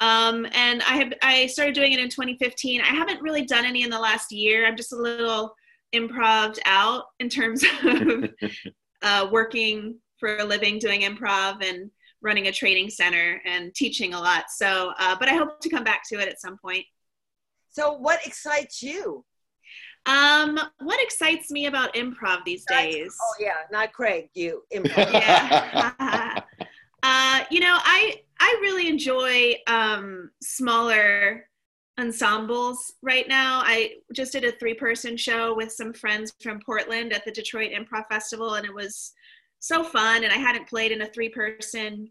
Um, 0.00 0.46
and 0.52 0.82
I 0.82 0.96
have 0.96 1.12
I 1.22 1.46
started 1.46 1.74
doing 1.74 1.92
it 1.92 2.00
in 2.00 2.08
2015. 2.08 2.80
I 2.80 2.84
haven't 2.84 3.20
really 3.20 3.44
done 3.44 3.66
any 3.66 3.82
in 3.82 3.90
the 3.90 3.98
last 3.98 4.32
year. 4.32 4.66
I'm 4.66 4.76
just 4.76 4.92
a 4.92 4.96
little 4.96 5.54
improv 5.94 6.58
out 6.64 7.04
in 7.18 7.28
terms 7.28 7.64
of 7.84 8.30
uh, 9.02 9.28
working 9.30 9.98
for 10.18 10.38
a 10.38 10.44
living, 10.44 10.78
doing 10.78 11.02
improv 11.02 11.64
and 11.64 11.90
running 12.22 12.48
a 12.48 12.52
training 12.52 12.90
center 12.90 13.40
and 13.46 13.74
teaching 13.74 14.14
a 14.14 14.20
lot. 14.20 14.44
So, 14.50 14.92
uh, 14.98 15.16
but 15.18 15.28
I 15.28 15.34
hope 15.34 15.60
to 15.60 15.68
come 15.70 15.84
back 15.84 16.02
to 16.08 16.20
it 16.20 16.28
at 16.28 16.40
some 16.40 16.58
point. 16.58 16.84
So, 17.70 17.92
what 17.92 18.24
excites 18.26 18.82
you? 18.82 19.24
Um, 20.06 20.58
what 20.78 21.02
excites 21.02 21.50
me 21.50 21.66
about 21.66 21.94
improv 21.94 22.44
these 22.44 22.64
days? 22.64 23.14
Oh 23.20 23.34
yeah, 23.38 23.54
not 23.70 23.92
Craig. 23.92 24.28
You 24.34 24.62
improv. 24.74 25.12
yeah. 25.12 26.40
uh, 27.02 27.44
you 27.50 27.60
know, 27.60 27.78
I 27.78 28.22
I 28.40 28.58
really 28.62 28.88
enjoy 28.88 29.54
um, 29.66 30.30
smaller 30.42 31.46
ensembles 31.98 32.94
right 33.02 33.28
now. 33.28 33.60
I 33.64 33.96
just 34.14 34.32
did 34.32 34.44
a 34.44 34.52
three 34.52 34.74
person 34.74 35.16
show 35.16 35.54
with 35.54 35.70
some 35.72 35.92
friends 35.92 36.32
from 36.42 36.60
Portland 36.64 37.12
at 37.12 37.24
the 37.24 37.30
Detroit 37.30 37.72
Improv 37.72 38.06
Festival, 38.08 38.54
and 38.54 38.64
it 38.64 38.74
was 38.74 39.12
so 39.58 39.84
fun. 39.84 40.24
And 40.24 40.32
I 40.32 40.36
hadn't 40.36 40.68
played 40.68 40.92
in 40.92 41.02
a 41.02 41.06
three 41.06 41.28
person 41.28 42.08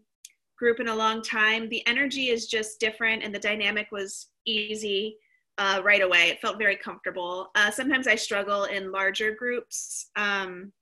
group 0.56 0.78
in 0.78 0.88
a 0.88 0.94
long 0.94 1.22
time. 1.22 1.68
The 1.68 1.84
energy 1.86 2.28
is 2.28 2.46
just 2.46 2.78
different, 2.78 3.24
and 3.24 3.34
the 3.34 3.38
dynamic 3.40 3.88
was 3.90 4.28
easy 4.46 5.16
uh, 5.58 5.82
right 5.84 6.02
away. 6.02 6.28
It 6.28 6.40
felt 6.40 6.58
very 6.58 6.76
comfortable. 6.76 7.48
Uh, 7.54 7.70
sometimes 7.70 8.06
I 8.06 8.14
struggle 8.14 8.64
in 8.64 8.92
larger 8.92 9.34
groups. 9.34 10.10
Um, 10.16 10.72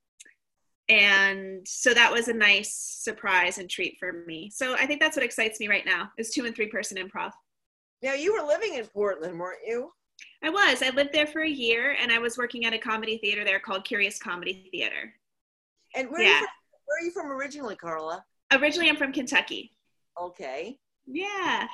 and 0.88 1.66
so 1.66 1.92
that 1.92 2.12
was 2.12 2.28
a 2.28 2.32
nice 2.32 2.74
surprise 2.74 3.58
and 3.58 3.68
treat 3.68 3.96
for 3.98 4.24
me. 4.26 4.50
So 4.50 4.74
I 4.74 4.86
think 4.86 5.00
that's 5.00 5.16
what 5.16 5.24
excites 5.24 5.60
me 5.60 5.68
right 5.68 5.84
now 5.84 6.10
is 6.16 6.30
two 6.30 6.46
and 6.46 6.54
three 6.54 6.68
person 6.68 6.96
improv. 6.96 7.32
Now 8.02 8.14
you 8.14 8.32
were 8.32 8.46
living 8.46 8.74
in 8.74 8.86
Portland, 8.86 9.38
weren't 9.38 9.66
you? 9.66 9.92
I 10.42 10.50
was. 10.50 10.82
I 10.82 10.90
lived 10.90 11.12
there 11.12 11.26
for 11.26 11.42
a 11.42 11.48
year 11.48 11.96
and 12.00 12.10
I 12.10 12.18
was 12.18 12.38
working 12.38 12.64
at 12.64 12.72
a 12.72 12.78
comedy 12.78 13.18
theater 13.18 13.44
there 13.44 13.60
called 13.60 13.84
Curious 13.84 14.18
Comedy 14.18 14.68
Theater. 14.70 15.12
And 15.94 16.10
where, 16.10 16.22
yeah. 16.22 16.28
are, 16.28 16.40
you 16.40 16.40
from, 16.40 16.46
where 16.86 16.98
are 16.98 17.04
you 17.04 17.10
from 17.10 17.30
originally, 17.32 17.76
Carla? 17.76 18.24
Originally, 18.52 18.88
I'm 18.88 18.96
from 18.96 19.12
Kentucky. 19.12 19.72
Okay. 20.20 20.78
Yeah. 21.06 21.66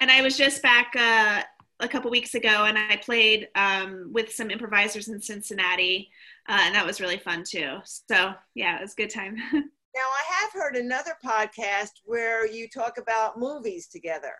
And 0.00 0.10
I 0.10 0.22
was 0.22 0.36
just 0.36 0.62
back 0.62 0.94
uh, 0.96 1.42
a 1.82 1.88
couple 1.88 2.10
weeks 2.10 2.34
ago 2.34 2.64
and 2.66 2.78
I 2.78 2.96
played 2.96 3.48
um, 3.54 4.08
with 4.12 4.32
some 4.32 4.50
improvisers 4.50 5.08
in 5.08 5.20
Cincinnati 5.20 6.08
uh, 6.48 6.60
and 6.62 6.74
that 6.74 6.86
was 6.86 7.00
really 7.00 7.18
fun 7.18 7.44
too. 7.46 7.78
So 7.84 8.32
yeah, 8.54 8.78
it 8.78 8.82
was 8.82 8.92
a 8.92 8.96
good 8.96 9.10
time. 9.10 9.36
now 9.52 9.60
I 10.00 10.40
have 10.40 10.52
heard 10.52 10.76
another 10.76 11.12
podcast 11.24 11.90
where 12.04 12.46
you 12.46 12.68
talk 12.68 12.98
about 12.98 13.38
movies 13.38 13.88
together. 13.88 14.34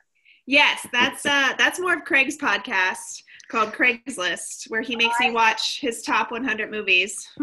Yes, 0.47 0.87
that's 0.93 1.25
uh, 1.25 1.53
that's 1.57 1.79
more 1.79 1.95
of 1.95 2.05
Craig's 2.05 2.37
podcast 2.37 3.23
called 3.49 3.73
Craig's 3.73 4.19
List, 4.19 4.65
where 4.69 4.81
he 4.81 4.97
makes 4.97 5.15
me 5.21 5.31
watch 5.31 5.79
his 5.81 6.03
top 6.03 6.33
100 6.33 6.71
movies. 6.71 7.29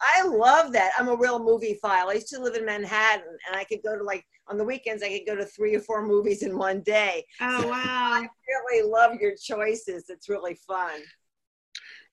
I 0.00 0.26
love 0.26 0.72
that. 0.72 0.92
I'm 0.98 1.08
a 1.08 1.16
real 1.16 1.38
movie 1.38 1.78
file. 1.80 2.08
I 2.08 2.14
used 2.14 2.28
to 2.28 2.40
live 2.40 2.54
in 2.54 2.64
Manhattan, 2.64 3.36
and 3.46 3.56
I 3.56 3.64
could 3.64 3.82
go 3.84 3.96
to 3.96 4.02
like 4.02 4.24
on 4.48 4.58
the 4.58 4.64
weekends. 4.64 5.02
I 5.02 5.08
could 5.08 5.26
go 5.26 5.36
to 5.36 5.44
three 5.44 5.74
or 5.74 5.80
four 5.80 6.06
movies 6.06 6.42
in 6.42 6.58
one 6.58 6.80
day. 6.82 7.24
Oh 7.40 7.62
so 7.62 7.68
wow! 7.68 7.74
I 7.76 8.28
really 8.48 8.88
love 8.88 9.20
your 9.20 9.34
choices. 9.36 10.06
It's 10.08 10.28
really 10.28 10.54
fun. 10.54 11.00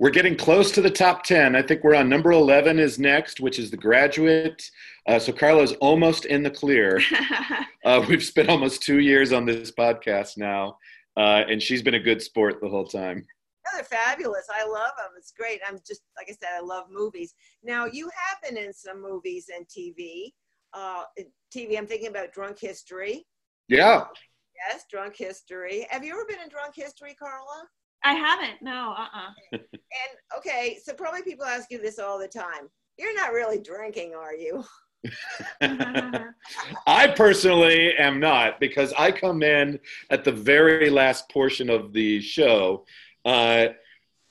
We're 0.01 0.09
getting 0.09 0.35
close 0.35 0.71
to 0.71 0.81
the 0.81 0.89
top 0.89 1.21
10. 1.23 1.55
I 1.55 1.61
think 1.61 1.83
we're 1.83 1.93
on 1.93 2.09
number 2.09 2.31
11 2.31 2.79
is 2.79 2.97
next, 2.97 3.39
which 3.39 3.59
is 3.59 3.69
The 3.69 3.77
Graduate. 3.77 4.67
Uh, 5.07 5.19
so 5.19 5.31
Carla's 5.31 5.73
almost 5.73 6.25
in 6.25 6.41
the 6.41 6.49
clear. 6.49 6.99
uh, 7.85 8.03
we've 8.09 8.23
spent 8.23 8.49
almost 8.49 8.81
two 8.81 8.97
years 8.97 9.31
on 9.31 9.45
this 9.45 9.71
podcast 9.71 10.37
now, 10.37 10.79
uh, 11.17 11.43
and 11.47 11.61
she's 11.61 11.83
been 11.83 11.93
a 11.93 11.99
good 11.99 12.19
sport 12.19 12.59
the 12.61 12.67
whole 12.67 12.87
time. 12.87 13.27
Yeah, 13.65 13.77
they're 13.77 13.83
fabulous. 13.83 14.47
I 14.53 14.65
love 14.65 14.91
them. 14.97 15.11
It's 15.17 15.31
great. 15.31 15.61
I'm 15.67 15.77
just, 15.87 16.01
like 16.17 16.27
I 16.29 16.33
said, 16.33 16.57
I 16.57 16.61
love 16.61 16.85
movies. 16.91 17.33
Now, 17.63 17.85
you 17.85 18.09
have 18.27 18.41
been 18.41 18.61
in 18.61 18.73
some 18.73 19.01
movies 19.01 19.47
and 19.55 19.65
TV. 19.67 20.33
Uh, 20.73 21.03
TV, 21.55 21.77
I'm 21.77 21.87
thinking 21.87 22.07
about 22.07 22.31
Drunk 22.33 22.59
History. 22.59 23.25
Yeah. 23.67 24.05
Yes, 24.67 24.85
Drunk 24.89 25.15
History. 25.15 25.87
Have 25.89 26.03
you 26.03 26.13
ever 26.13 26.25
been 26.25 26.41
in 26.41 26.49
Drunk 26.49 26.73
History, 26.75 27.15
Carla? 27.15 27.67
I 28.03 28.13
haven't. 28.13 28.61
No. 28.61 28.95
Uh. 28.97 29.01
Uh-uh. 29.01 29.29
and 29.53 30.37
okay, 30.37 30.79
so 30.83 30.93
probably 30.93 31.21
people 31.23 31.45
ask 31.45 31.69
you 31.71 31.81
this 31.81 31.99
all 31.99 32.17
the 32.17 32.27
time. 32.27 32.69
You're 32.97 33.15
not 33.15 33.31
really 33.31 33.59
drinking, 33.59 34.13
are 34.15 34.35
you? 34.35 34.63
I 36.87 37.07
personally 37.15 37.95
am 37.97 38.19
not 38.19 38.59
because 38.59 38.93
I 38.93 39.11
come 39.11 39.41
in 39.41 39.79
at 40.11 40.23
the 40.23 40.31
very 40.31 40.89
last 40.89 41.29
portion 41.29 41.69
of 41.69 41.91
the 41.93 42.21
show. 42.21 42.85
Uh, 43.25 43.67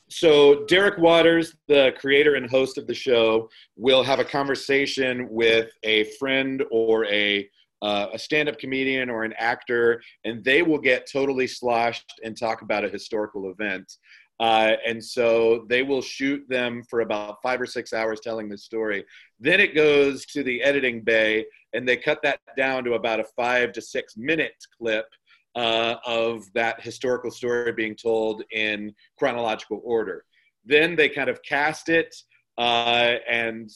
so 0.09 0.65
Derek 0.67 0.99
Waters, 0.99 1.55
the 1.69 1.95
creator 1.99 2.35
and 2.35 2.51
host 2.51 2.79
of 2.79 2.87
the 2.87 2.95
show, 2.95 3.49
will 3.77 4.03
have 4.03 4.19
a 4.19 4.25
conversation 4.25 5.29
with 5.31 5.71
a 5.85 6.05
friend 6.19 6.65
or 6.71 7.07
a 7.07 7.49
uh, 7.83 8.09
a 8.13 8.19
stand-up 8.19 8.59
comedian 8.59 9.09
or 9.09 9.25
an 9.25 9.33
actor, 9.39 10.03
and 10.25 10.45
they 10.45 10.61
will 10.61 10.79
get 10.79 11.09
totally 11.11 11.47
sloshed 11.47 12.21
and 12.23 12.37
talk 12.37 12.61
about 12.61 12.85
a 12.85 12.89
historical 12.91 13.51
event. 13.51 13.97
Uh, 14.39 14.73
and 14.87 15.03
so 15.03 15.67
they 15.69 15.83
will 15.83 16.03
shoot 16.03 16.47
them 16.49 16.83
for 16.89 17.01
about 17.01 17.41
five 17.43 17.61
or 17.61 17.67
six 17.67 17.93
hours 17.93 18.21
telling 18.21 18.49
the 18.49 18.57
story. 18.57 19.05
Then 19.39 19.61
it 19.61 19.75
goes 19.75 20.27
to 20.27 20.43
the 20.43 20.63
editing 20.63 21.03
bay, 21.03 21.47
and 21.73 21.89
they 21.89 21.97
cut 21.97 22.23
that 22.23 22.41
down 22.57 22.85
to 22.85 22.95
about 22.95 23.21
a 23.21 23.25
five 23.37 23.73
to 23.73 23.83
six 23.83 24.17
minute 24.17 24.57
clip 24.79 25.07
uh, 25.57 25.97
of 26.07 26.45
that 26.55 26.81
historical 26.81 27.31
story 27.31 27.73
being 27.73 27.97
told 27.97 28.43
in 28.53 28.95
chronological 29.19 29.81
order. 29.85 30.25
Then 30.65 30.97
they 30.97 31.09
kind 31.09 31.31
of 31.31 31.43
cast 31.43 31.89
it, 31.89 32.15
uh, 32.59 33.17
and 33.29 33.71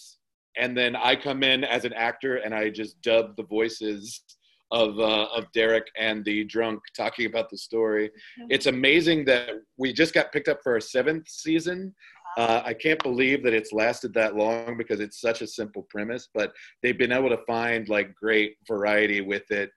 and 0.56 0.76
then 0.76 0.94
I 0.94 1.16
come 1.16 1.42
in 1.42 1.64
as 1.64 1.84
an 1.84 1.92
actor 1.94 2.36
and 2.36 2.54
I 2.54 2.70
just 2.70 3.00
dub 3.02 3.36
the 3.36 3.42
voices 3.42 4.22
of 4.70 4.98
uh, 4.98 5.26
of 5.34 5.50
Derek 5.52 5.86
and 5.98 6.24
the 6.24 6.44
drunk 6.44 6.80
talking 6.96 7.26
about 7.26 7.50
the 7.50 7.58
story. 7.58 8.10
It's 8.50 8.66
amazing 8.66 9.24
that 9.26 9.50
we 9.76 9.92
just 9.92 10.14
got 10.14 10.32
picked 10.32 10.48
up 10.48 10.60
for 10.62 10.76
a 10.76 10.82
seventh 10.82 11.28
season. 11.28 11.94
Uh, 12.36 12.62
I 12.64 12.74
can't 12.74 13.00
believe 13.02 13.44
that 13.44 13.54
it's 13.54 13.72
lasted 13.72 14.12
that 14.14 14.34
long 14.34 14.76
because 14.76 14.98
it's 14.98 15.20
such 15.20 15.40
a 15.40 15.46
simple 15.46 15.86
premise, 15.88 16.28
but 16.34 16.52
they've 16.82 16.98
been 16.98 17.12
able 17.12 17.28
to 17.28 17.38
find 17.46 17.88
like 17.88 18.14
great 18.14 18.56
variety 18.66 19.20
with 19.20 19.48
it, 19.50 19.70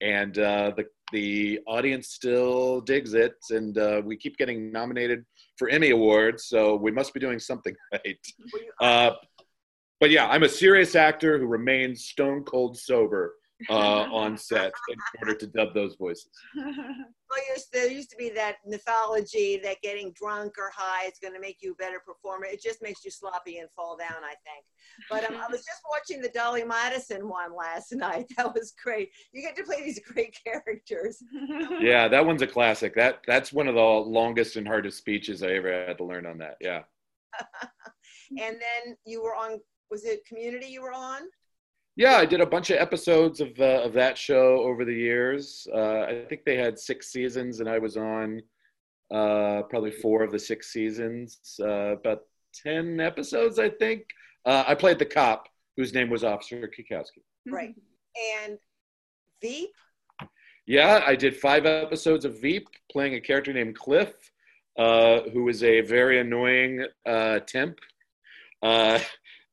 and 0.00 0.36
uh, 0.38 0.72
the 0.76 0.86
the 1.12 1.60
audience 1.66 2.08
still 2.08 2.80
digs 2.80 3.14
it, 3.14 3.36
and 3.50 3.78
uh, 3.78 4.02
we 4.04 4.16
keep 4.16 4.36
getting 4.36 4.72
nominated 4.72 5.24
for 5.56 5.68
Emmy 5.68 5.90
awards, 5.90 6.46
so 6.46 6.76
we 6.76 6.90
must 6.90 7.14
be 7.14 7.20
doing 7.20 7.38
something 7.38 7.74
right. 7.92 8.26
Uh, 8.80 9.12
but 10.00 10.10
yeah, 10.10 10.26
I'm 10.28 10.42
a 10.42 10.48
serious 10.48 10.96
actor 10.96 11.38
who 11.38 11.46
remains 11.46 12.04
stone 12.06 12.42
cold 12.42 12.76
sober 12.76 13.34
uh, 13.70 14.06
on 14.12 14.36
set 14.36 14.72
in 14.88 14.98
order 15.20 15.34
to 15.34 15.46
dub 15.46 15.74
those 15.74 15.94
voices. 15.96 16.30
Well, 17.32 17.56
there 17.72 17.90
used 17.90 18.10
to 18.10 18.16
be 18.16 18.28
that 18.30 18.56
mythology 18.66 19.58
that 19.62 19.80
getting 19.82 20.12
drunk 20.12 20.58
or 20.58 20.70
high 20.74 21.06
is 21.06 21.18
going 21.20 21.32
to 21.32 21.40
make 21.40 21.58
you 21.60 21.72
a 21.72 21.76
better 21.76 22.00
performer. 22.04 22.44
It 22.44 22.62
just 22.62 22.82
makes 22.82 23.04
you 23.04 23.10
sloppy 23.10 23.58
and 23.58 23.70
fall 23.74 23.96
down, 23.96 24.22
I 24.22 24.34
think. 24.44 24.66
But 25.08 25.24
um, 25.30 25.40
I 25.40 25.50
was 25.50 25.60
just 25.60 25.80
watching 25.90 26.20
the 26.20 26.28
Dolly 26.28 26.64
Madison 26.64 27.28
one 27.28 27.56
last 27.56 27.92
night. 27.94 28.26
That 28.36 28.52
was 28.54 28.74
great. 28.82 29.10
You 29.32 29.40
get 29.40 29.56
to 29.56 29.62
play 29.62 29.82
these 29.82 30.00
great 30.00 30.36
characters. 30.44 31.22
Yeah, 31.80 32.06
that 32.08 32.24
one's 32.24 32.42
a 32.42 32.46
classic. 32.46 32.94
That 32.94 33.20
that's 33.26 33.52
one 33.52 33.66
of 33.66 33.74
the 33.74 33.80
longest 33.80 34.56
and 34.56 34.66
hardest 34.66 34.98
speeches 34.98 35.42
I 35.42 35.48
ever 35.52 35.86
had 35.86 35.98
to 35.98 36.04
learn 36.04 36.26
on 36.26 36.38
that. 36.38 36.56
Yeah. 36.60 36.82
and 38.30 38.56
then 38.56 38.96
you 39.04 39.22
were 39.22 39.34
on. 39.34 39.58
Was 39.90 40.04
it 40.04 40.24
Community 40.26 40.66
you 40.66 40.82
were 40.82 40.92
on? 40.92 41.22
Yeah, 41.96 42.16
I 42.16 42.24
did 42.24 42.40
a 42.40 42.46
bunch 42.46 42.70
of 42.70 42.78
episodes 42.78 43.40
of 43.40 43.58
uh, 43.60 43.82
of 43.82 43.92
that 43.92 44.16
show 44.16 44.62
over 44.62 44.84
the 44.84 44.94
years. 44.94 45.66
Uh, 45.72 46.00
I 46.00 46.24
think 46.28 46.44
they 46.44 46.56
had 46.56 46.78
six 46.78 47.12
seasons, 47.12 47.60
and 47.60 47.68
I 47.68 47.78
was 47.78 47.98
on 47.98 48.40
uh, 49.12 49.62
probably 49.68 49.90
four 49.90 50.22
of 50.22 50.32
the 50.32 50.38
six 50.38 50.72
seasons. 50.72 51.38
Uh, 51.60 51.96
about 51.98 52.20
ten 52.54 52.98
episodes, 52.98 53.58
I 53.58 53.68
think. 53.68 54.04
Uh, 54.46 54.64
I 54.66 54.74
played 54.74 54.98
the 54.98 55.04
cop, 55.04 55.48
whose 55.76 55.92
name 55.92 56.08
was 56.08 56.24
Officer 56.24 56.66
Cackowski. 56.66 57.22
Right, 57.46 57.74
and 58.46 58.58
Veep. 59.42 59.70
Yeah, 60.66 61.02
I 61.06 61.14
did 61.14 61.36
five 61.36 61.66
episodes 61.66 62.24
of 62.24 62.40
Veep, 62.40 62.68
playing 62.90 63.16
a 63.16 63.20
character 63.20 63.52
named 63.52 63.76
Cliff, 63.76 64.14
uh, 64.78 65.22
who 65.32 65.44
was 65.44 65.62
a 65.62 65.82
very 65.82 66.20
annoying 66.20 66.86
temp. 67.46 67.78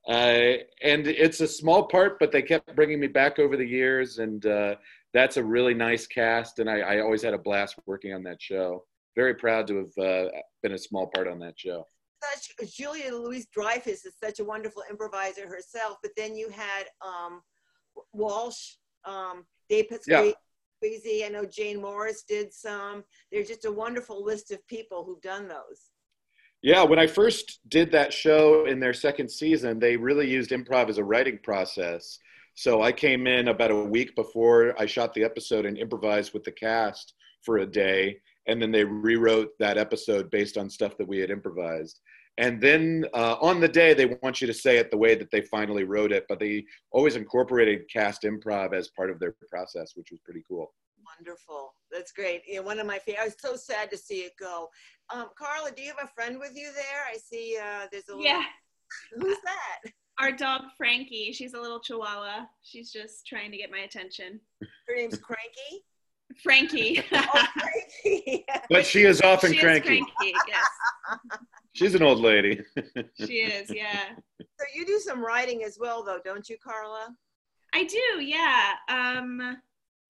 Uh, 0.08 0.58
and 0.82 1.08
it's 1.08 1.42
a 1.42 1.48
small 1.48 1.88
part, 1.88 2.18
but 2.20 2.32
they 2.32 2.42
kept 2.42 2.76
bringing 2.76 3.00
me 3.00 3.08
back 3.08 3.38
over 3.38 3.58
the 3.58 3.66
years, 3.66 4.20
and 4.20 4.46
uh, 4.46 4.76
that's 5.14 5.38
a 5.38 5.44
really 5.44 5.74
nice 5.74 6.08
cast. 6.08 6.60
And 6.60 6.70
I, 6.70 6.80
I, 6.80 7.00
always 7.02 7.22
had 7.22 7.34
a 7.34 7.38
blast 7.38 7.76
working 7.86 8.14
on 8.14 8.24
that 8.24 8.42
show. 8.42 8.86
Very 9.16 9.36
proud 9.36 9.68
to 9.68 9.78
have 9.78 10.06
uh, 10.06 10.30
been 10.64 10.74
a 10.74 10.78
small 10.78 11.08
part 11.14 11.28
on 11.28 11.38
that 11.40 11.60
show. 11.60 11.86
Such 12.24 12.74
Julia 12.76 13.14
Louise 13.14 13.48
Dreyfus 13.54 14.06
is 14.06 14.16
such 14.22 14.40
a 14.40 14.44
wonderful 14.44 14.84
improviser 14.90 15.48
herself, 15.48 15.98
but 16.02 16.12
then 16.18 16.36
you 16.36 16.50
had 16.50 16.86
um, 17.06 17.42
Walsh, 18.14 18.76
um, 19.06 19.46
Dave. 19.70 19.86
Yeah. 20.08 20.32
I 20.82 21.30
know 21.30 21.46
Jane 21.46 21.82
Morris 21.82 22.24
did 22.24 22.54
some. 22.54 23.04
There's 23.32 23.50
just 23.50 23.66
a 23.66 23.72
wonderful 23.72 24.24
list 24.24 24.52
of 24.52 24.66
people 24.68 25.04
who've 25.04 25.22
done 25.22 25.48
those. 25.48 25.89
Yeah, 26.62 26.84
when 26.84 27.00
I 27.00 27.08
first 27.08 27.60
did 27.70 27.92
that 27.94 28.12
show 28.12 28.66
in 28.66 28.80
their 28.80 28.94
second 28.94 29.30
season, 29.30 29.80
they 29.80 29.96
really 29.96 30.30
used 30.30 30.52
improv 30.52 30.90
as 30.90 30.98
a 30.98 31.04
writing 31.04 31.40
process. 31.42 32.20
So 32.56 32.82
I 32.82 32.92
came 32.92 33.28
in 33.28 33.48
about 33.48 33.72
a 33.72 33.76
week 33.76 34.14
before 34.16 34.76
I 34.78 34.86
shot 34.86 35.14
the 35.14 35.24
episode 35.24 35.66
and 35.66 35.78
improvised 35.78 36.34
with 36.34 36.44
the 36.44 36.52
cast 36.52 37.14
for 37.44 37.60
a 37.60 37.66
day. 37.66 38.18
And 38.48 38.62
then 38.62 38.72
they 38.72 38.84
rewrote 38.84 39.52
that 39.60 39.78
episode 39.78 40.30
based 40.32 40.58
on 40.58 40.70
stuff 40.70 40.98
that 40.98 41.08
we 41.08 41.20
had 41.20 41.30
improvised. 41.30 42.02
And 42.38 42.62
then 42.62 43.06
uh, 43.14 43.36
on 43.42 43.62
the 43.62 43.68
day, 43.68 43.94
they 43.94 44.18
want 44.22 44.42
you 44.42 44.48
to 44.48 44.54
say 44.54 44.78
it 44.78 44.92
the 44.92 44.98
way 44.98 45.16
that 45.16 45.32
they 45.32 45.42
finally 45.42 45.84
wrote 45.86 46.12
it, 46.12 46.26
but 46.28 46.40
they 46.40 46.66
always 46.92 47.16
incorporated 47.16 47.90
cast 47.92 48.24
improv 48.24 48.74
as 48.74 48.90
part 48.90 49.10
of 49.10 49.20
their 49.20 49.36
process, 49.50 49.92
which 49.96 50.12
was 50.12 50.20
pretty 50.26 50.44
cool. 50.48 50.74
Wonderful. 51.18 51.74
That's 51.92 52.12
great. 52.12 52.42
You 52.48 52.58
know, 52.58 52.64
one 52.64 52.80
of 52.80 52.88
my 52.88 53.00
favorite. 53.00 53.22
I 53.22 53.26
was 53.26 53.36
so 53.40 53.56
sad 53.56 53.90
to 53.92 53.98
see 53.98 54.22
it 54.22 54.34
go. 54.40 54.68
Um, 55.14 55.28
Carla, 55.38 55.72
do 55.76 55.82
you 55.82 55.92
have 55.96 56.08
a 56.08 56.14
friend 56.14 56.40
with 56.40 56.52
you 56.56 56.72
there? 56.74 57.04
I 57.12 57.18
see 57.18 57.58
uh, 57.60 57.88
there's 57.92 58.08
a 58.10 58.16
little... 58.16 58.26
Yeah. 58.26 58.44
Who's 59.16 59.38
that? 59.44 59.92
Our 60.20 60.32
dog 60.32 60.64
Frankie. 60.78 61.32
She's 61.34 61.54
a 61.54 61.60
little 61.60 61.80
chihuahua. 61.80 62.46
She's 62.64 62.92
just 62.92 63.26
trying 63.26 63.52
to 63.52 63.58
get 63.58 63.72
my 63.72 63.80
attention. 63.80 64.40
Her 64.62 64.96
name's 64.96 65.18
Cranky? 65.18 65.86
Frankie. 66.44 67.04
oh, 67.12 67.46
Frankie. 67.60 68.46
but 68.70 68.86
she 68.86 69.04
is 69.04 69.22
often 69.22 69.54
she 69.54 69.60
cranky. 69.60 70.00
Is 70.00 70.06
cranky. 70.18 70.38
Yes. 70.48 70.68
She's 71.74 71.96
an 71.96 72.04
old 72.04 72.20
lady. 72.20 72.62
she 73.26 73.42
is, 73.42 73.72
yeah. 73.74 74.10
So 74.40 74.66
you 74.76 74.86
do 74.86 75.00
some 75.00 75.24
writing 75.24 75.64
as 75.64 75.78
well, 75.80 76.04
though, 76.04 76.20
don't 76.24 76.48
you, 76.50 76.58
Carla? 76.62 77.16
I 77.74 77.86
do, 77.86 78.22
yeah. 78.22 78.74
Um, 78.90 79.58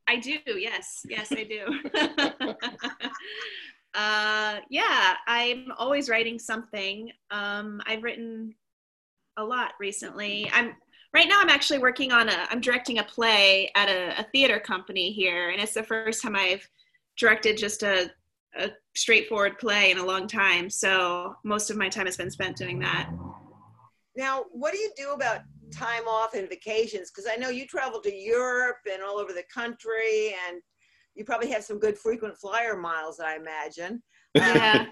I 0.10 0.16
do. 0.16 0.40
Yes, 0.48 1.06
yes, 1.08 1.32
I 1.32 1.44
do. 1.44 1.68
uh, 3.94 4.60
yeah, 4.72 5.14
I'm 5.28 5.68
always 5.78 6.10
writing 6.10 6.40
something. 6.40 7.12
Um, 7.30 7.80
I've 7.86 8.02
written 8.02 8.56
a 9.38 9.44
lot 9.44 9.74
recently. 9.80 10.50
I'm 10.52 10.74
right 11.14 11.28
now. 11.28 11.40
I'm 11.40 11.50
actually 11.50 11.78
working 11.78 12.12
on 12.12 12.28
a. 12.28 12.48
I'm 12.50 12.60
directing 12.60 12.98
a 12.98 13.04
play 13.04 13.70
at 13.76 13.88
a, 13.88 14.20
a 14.20 14.24
theater 14.32 14.60
company 14.60 15.12
here, 15.12 15.52
and 15.52 15.62
it's 15.62 15.76
the 15.76 15.84
first 15.84 16.24
time 16.24 16.36
I've 16.36 16.68
directed 17.16 17.56
just 17.56 17.84
a 17.84 18.10
a 18.58 18.72
straightforward 18.96 19.60
play 19.60 19.92
in 19.92 20.00
a 20.00 20.06
long 20.06 20.28
time. 20.28 20.72
So 20.72 21.36
most 21.44 21.70
of 21.70 21.78
my 21.78 21.88
time 21.88 22.08
has 22.08 22.18
been 22.18 22.32
spent 22.32 22.58
doing 22.58 22.80
that. 22.80 23.12
Now, 24.18 24.46
what 24.52 24.74
do 24.74 24.80
you 24.80 24.92
do 24.98 25.12
about 25.12 25.42
time 25.72 26.08
off 26.08 26.34
and 26.34 26.50
vacations? 26.50 27.12
Because 27.12 27.30
I 27.32 27.38
know 27.38 27.50
you 27.50 27.66
travel 27.66 28.02
to 28.02 28.14
Europe 28.14 28.78
and 28.92 29.02
all 29.02 29.18
over 29.18 29.34
the 29.34 29.44
country, 29.54 30.36
and 30.48 30.62
you 31.16 31.26
probably 31.26 31.50
have 31.52 31.64
some 31.64 31.80
good 31.80 31.98
frequent 31.98 32.38
flyer 32.38 32.78
miles, 32.78 33.20
I 33.20 33.36
imagine. 33.36 34.02
Yeah. 34.36 34.86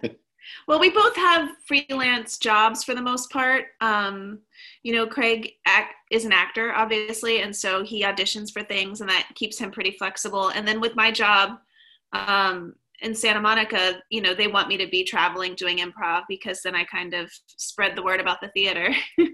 well, 0.67 0.79
we 0.79 0.89
both 0.89 1.15
have 1.15 1.51
freelance 1.67 2.39
jobs 2.39 2.83
for 2.83 2.95
the 2.95 3.01
most 3.01 3.29
part. 3.29 3.65
Um, 3.81 4.39
you 4.81 4.93
know, 4.93 5.05
Craig 5.05 5.51
act, 5.67 5.93
is 6.09 6.25
an 6.25 6.31
actor, 6.31 6.73
obviously, 6.73 7.41
and 7.41 7.55
so 7.55 7.83
he 7.83 8.03
auditions 8.03 8.51
for 8.51 8.63
things, 8.63 9.01
and 9.01 9.09
that 9.11 9.29
keeps 9.35 9.59
him 9.59 9.69
pretty 9.69 9.91
flexible. 9.91 10.49
And 10.49 10.67
then 10.67 10.81
with 10.81 10.95
my 10.95 11.11
job, 11.11 11.59
um, 12.13 12.73
in 13.01 13.13
Santa 13.13 13.39
Monica, 13.39 14.01
you 14.09 14.21
know, 14.21 14.33
they 14.33 14.47
want 14.47 14.67
me 14.67 14.77
to 14.77 14.87
be 14.87 15.03
traveling 15.03 15.53
doing 15.53 15.77
improv 15.77 16.23
because 16.27 16.61
then 16.63 16.75
I 16.75 16.83
kind 16.85 17.13
of 17.13 17.31
spread 17.45 17.95
the 17.95 18.03
word 18.03 18.19
about 18.19 18.41
the 18.41 18.49
theater. 18.49 18.89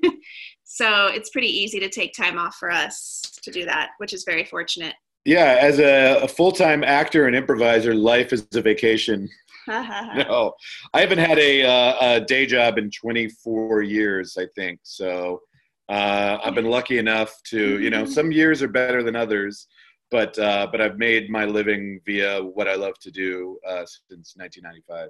so 0.74 1.06
it's 1.06 1.30
pretty 1.30 1.48
easy 1.48 1.80
to 1.80 1.88
take 1.88 2.14
time 2.14 2.40
off 2.40 2.56
for 2.56 2.72
us 2.72 3.22
to 3.44 3.52
do 3.52 3.64
that, 3.66 3.92
which 4.00 4.12
is 4.12 4.24
very 4.24 4.44
fortunate. 4.44 4.96
Yeah, 5.24 5.58
as 5.62 5.78
a, 5.78 6.24
a 6.24 6.28
full 6.28 6.52
time 6.52 6.84
actor 6.84 7.28
and 7.28 7.36
improviser, 7.36 7.94
life 7.94 8.34
is 8.34 8.48
a 8.56 8.62
vacation. 8.62 9.30
no, 9.68 10.54
I 10.96 11.02
haven't 11.02 11.20
had 11.20 11.38
a, 11.38 11.64
uh, 11.64 12.16
a, 12.16 12.22
day 12.22 12.48
job 12.48 12.80
in 12.80 12.90
24 12.90 13.84
years, 13.84 14.36
I 14.36 14.48
think. 14.56 14.80
So 14.82 15.42
uh, 15.90 16.40
I've 16.44 16.56
been 16.56 16.70
lucky 16.70 16.98
enough 16.98 17.32
to, 17.52 17.80
you 17.80 17.92
know, 17.92 18.04
some 18.04 18.32
years 18.32 18.64
are 18.64 18.68
better 18.68 19.04
than 19.04 19.16
others 19.16 19.68
but 20.14 20.38
uh, 20.38 20.68
but 20.72 20.80
I've 20.80 21.00
made 21.00 21.32
my 21.32 21.44
living 21.44 22.00
via 22.06 22.40
what 22.40 22.68
I 22.68 22.76
love 22.76 22.94
to 23.00 23.10
do 23.10 23.58
uh, 23.68 23.84
since 24.10 24.36
1995. 24.36 25.10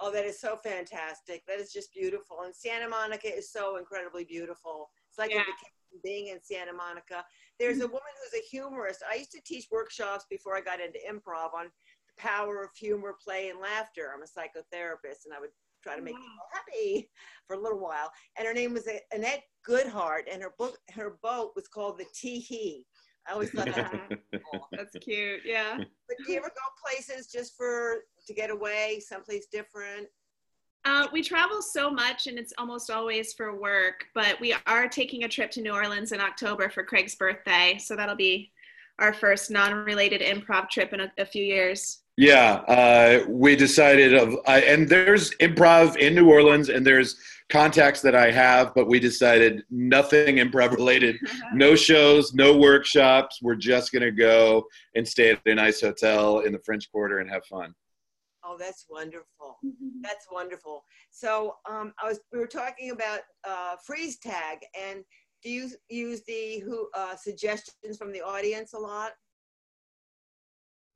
Oh, 0.00 0.12
that 0.12 0.24
is 0.24 0.40
so 0.40 0.56
fantastic! 0.56 1.42
That 1.46 1.58
is 1.58 1.72
just 1.72 1.92
beautiful, 1.92 2.42
and 2.44 2.54
Santa 2.54 2.88
Monica 2.88 3.34
is 3.34 3.50
so 3.50 3.76
incredibly 3.76 4.24
beautiful. 4.24 4.90
It's 5.08 5.18
like 5.18 5.32
yeah. 5.32 5.42
being 6.04 6.28
in 6.28 6.38
Santa 6.42 6.72
Monica. 6.72 7.24
There's 7.58 7.78
a 7.78 7.82
mm-hmm. 7.82 7.92
woman 7.92 8.12
who's 8.22 8.40
a 8.40 8.44
humorist. 8.44 9.02
I 9.10 9.16
used 9.16 9.32
to 9.32 9.40
teach 9.44 9.66
workshops 9.70 10.26
before 10.30 10.56
I 10.56 10.60
got 10.60 10.80
into 10.80 10.98
improv 11.08 11.54
on 11.54 11.66
the 11.66 12.22
power 12.22 12.62
of 12.62 12.70
humor, 12.76 13.16
play, 13.22 13.48
and 13.48 13.60
laughter. 13.60 14.12
I'm 14.14 14.22
a 14.22 14.26
psychotherapist, 14.26 15.24
and 15.24 15.34
I 15.36 15.40
would 15.40 15.50
try 15.82 15.96
to 15.96 16.02
make 16.02 16.14
wow. 16.14 16.20
people 16.20 16.46
happy 16.52 17.10
for 17.46 17.56
a 17.56 17.60
little 17.60 17.80
while. 17.80 18.10
And 18.36 18.46
her 18.46 18.54
name 18.54 18.74
was 18.74 18.88
Annette 19.12 19.42
Goodheart, 19.68 20.22
and 20.30 20.42
her 20.42 20.54
book, 20.58 20.78
her 20.94 21.18
boat 21.22 21.52
was 21.56 21.68
called 21.68 21.98
The 21.98 22.06
Tee 22.14 22.86
I 23.28 23.32
always 23.32 23.50
thought 23.50 23.66
that. 23.66 24.18
Yeah. 24.32 24.60
That's 24.72 24.96
cute. 25.00 25.40
Yeah. 25.44 25.76
But 25.76 26.16
do 26.24 26.32
you 26.32 26.38
ever 26.38 26.48
go 26.48 26.90
places 26.90 27.26
just 27.26 27.56
for 27.56 28.04
to 28.26 28.34
get 28.34 28.50
away, 28.50 29.00
someplace 29.06 29.46
different? 29.46 30.08
Uh, 30.84 31.06
we 31.12 31.22
travel 31.22 31.60
so 31.60 31.90
much 31.90 32.26
and 32.28 32.38
it's 32.38 32.54
almost 32.56 32.90
always 32.90 33.34
for 33.34 33.60
work, 33.60 34.06
but 34.14 34.40
we 34.40 34.54
are 34.66 34.88
taking 34.88 35.24
a 35.24 35.28
trip 35.28 35.50
to 35.50 35.60
New 35.60 35.72
Orleans 35.72 36.12
in 36.12 36.20
October 36.20 36.70
for 36.70 36.82
Craig's 36.82 37.14
birthday. 37.14 37.76
So 37.78 37.94
that'll 37.94 38.16
be 38.16 38.52
our 38.98 39.12
first 39.12 39.50
non 39.50 39.74
related 39.74 40.22
improv 40.22 40.70
trip 40.70 40.92
in 40.94 41.00
a, 41.00 41.12
a 41.18 41.26
few 41.26 41.44
years. 41.44 41.98
Yeah, 42.20 42.54
uh, 42.66 43.24
we 43.28 43.54
decided 43.54 44.12
of, 44.12 44.34
I 44.44 44.62
and 44.62 44.88
there's 44.88 45.30
improv 45.36 45.96
in 45.98 46.16
New 46.16 46.28
Orleans, 46.28 46.68
and 46.68 46.84
there's 46.84 47.14
contacts 47.48 48.02
that 48.02 48.16
I 48.16 48.32
have, 48.32 48.74
but 48.74 48.88
we 48.88 48.98
decided 48.98 49.62
nothing 49.70 50.36
improv 50.44 50.72
related, 50.74 51.14
no 51.54 51.76
shows, 51.76 52.34
no 52.34 52.56
workshops. 52.56 53.38
We're 53.40 53.54
just 53.54 53.92
gonna 53.92 54.10
go 54.10 54.64
and 54.96 55.06
stay 55.06 55.30
at 55.30 55.40
a 55.46 55.54
nice 55.54 55.80
hotel 55.80 56.40
in 56.40 56.52
the 56.52 56.58
French 56.66 56.90
Quarter 56.90 57.20
and 57.20 57.30
have 57.30 57.44
fun. 57.46 57.72
Oh, 58.44 58.56
that's 58.58 58.86
wonderful. 58.90 59.58
That's 60.02 60.26
wonderful. 60.32 60.84
So 61.10 61.54
um, 61.70 61.92
I 62.02 62.08
was 62.08 62.18
we 62.32 62.40
were 62.40 62.48
talking 62.48 62.90
about 62.90 63.20
uh, 63.46 63.76
freeze 63.86 64.18
tag, 64.18 64.58
and 64.76 65.04
do 65.44 65.50
you 65.50 65.70
use 65.88 66.22
the 66.26 66.58
who 66.66 66.88
uh, 66.96 67.14
suggestions 67.14 67.96
from 67.96 68.10
the 68.12 68.22
audience 68.22 68.72
a 68.72 68.78
lot 68.78 69.12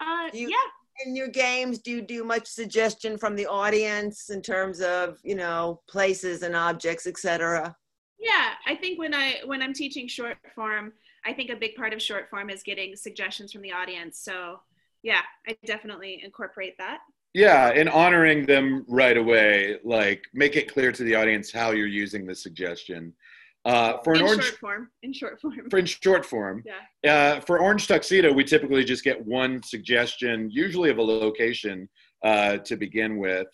Uh, 0.00 0.28
you- 0.32 0.48
yeah. 0.50 0.56
In 1.04 1.16
your 1.16 1.28
games? 1.28 1.78
Do 1.78 1.90
you 1.90 2.02
do 2.02 2.24
much 2.24 2.46
suggestion 2.46 3.18
from 3.18 3.36
the 3.36 3.46
audience 3.46 4.30
in 4.30 4.42
terms 4.42 4.80
of 4.80 5.18
you 5.22 5.34
know 5.34 5.80
places 5.88 6.42
and 6.42 6.56
objects, 6.56 7.06
etc.? 7.06 7.74
Yeah, 8.18 8.50
I 8.66 8.76
think 8.76 8.98
when 8.98 9.14
I 9.14 9.40
when 9.46 9.62
I'm 9.62 9.74
teaching 9.74 10.08
short 10.08 10.38
form, 10.54 10.92
I 11.24 11.32
think 11.32 11.50
a 11.50 11.56
big 11.56 11.74
part 11.74 11.92
of 11.92 12.00
short 12.00 12.30
form 12.30 12.50
is 12.50 12.62
getting 12.62 12.96
suggestions 12.96 13.52
from 13.52 13.62
the 13.62 13.72
audience. 13.72 14.18
So 14.20 14.60
yeah, 15.02 15.22
I 15.46 15.56
definitely 15.64 16.22
incorporate 16.24 16.78
that. 16.78 17.00
Yeah, 17.34 17.70
and 17.70 17.88
honoring 17.88 18.44
them 18.44 18.84
right 18.88 19.16
away, 19.16 19.78
like 19.84 20.26
make 20.34 20.54
it 20.54 20.72
clear 20.72 20.92
to 20.92 21.02
the 21.02 21.14
audience 21.14 21.50
how 21.50 21.70
you're 21.70 21.86
using 21.86 22.26
the 22.26 22.34
suggestion. 22.34 23.14
Uh, 23.64 23.98
for 24.02 24.14
an 24.14 24.20
in 24.20 24.26
orange, 24.26 24.42
short 24.42 24.58
form. 24.58 24.88
In 25.02 25.12
short 25.12 25.40
form. 25.40 25.70
for 25.70 25.78
in 25.78 25.86
short 25.86 26.26
form, 26.26 26.64
yeah. 27.04 27.36
Uh, 27.36 27.40
for 27.40 27.60
Orange 27.60 27.86
Tuxedo, 27.86 28.32
we 28.32 28.42
typically 28.42 28.84
just 28.84 29.04
get 29.04 29.24
one 29.24 29.62
suggestion, 29.62 30.50
usually 30.50 30.90
of 30.90 30.98
a 30.98 31.02
location 31.02 31.88
uh, 32.24 32.56
to 32.58 32.76
begin 32.76 33.18
with, 33.18 33.46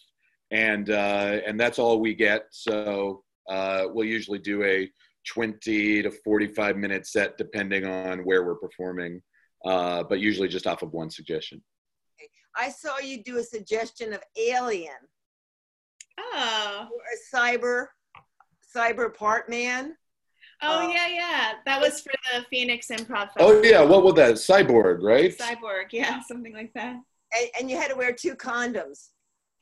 and 0.51 0.89
uh, 0.89 1.41
and 1.47 1.61
that's 1.61 1.79
all 1.79 2.01
we 2.01 2.15
get. 2.15 2.47
So 2.51 3.23
uh, 3.51 3.85
we'll 3.93 4.07
usually 4.07 4.39
do 4.39 4.63
a 4.65 4.91
20 5.27 6.03
to 6.05 6.11
45 6.11 6.77
minute 6.79 7.07
set, 7.07 7.37
depending 7.37 7.85
on 7.85 8.21
where 8.21 8.45
we're 8.45 8.55
performing, 8.55 9.21
uh, 9.67 10.05
but 10.05 10.21
usually 10.21 10.49
just 10.49 10.67
off 10.67 10.83
of 10.83 10.93
one 10.95 11.11
suggestion. 11.11 11.63
I 12.57 12.71
saw 12.71 12.99
you 12.99 13.23
do 13.23 13.37
a 13.37 13.43
suggestion 13.43 14.15
of 14.15 14.23
Alien 14.39 14.95
Oh. 16.19 16.89
or 16.91 17.01
a 17.13 17.37
cyber 17.37 17.87
cyber 18.75 19.15
part 19.15 19.49
man. 19.49 19.95
Oh 20.63 20.87
Uh, 20.89 20.93
yeah, 20.93 21.07
yeah. 21.09 21.53
That 21.67 21.81
was 21.81 22.01
for 22.01 22.13
the 22.35 22.45
Phoenix 22.51 22.89
Improv 22.89 23.31
Oh 23.39 23.63
yeah, 23.63 23.83
what 23.83 24.03
was 24.03 24.15
that? 24.15 24.35
Cyborg, 24.35 25.03
right? 25.03 25.37
Cyborg, 25.37 25.87
yeah, 25.93 26.21
something 26.27 26.53
like 26.53 26.73
that. 26.75 26.97
and, 27.37 27.49
and 27.61 27.71
you 27.71 27.77
had 27.77 27.91
to 27.91 27.97
wear 27.97 28.13
two 28.13 28.35
condoms. 28.35 29.09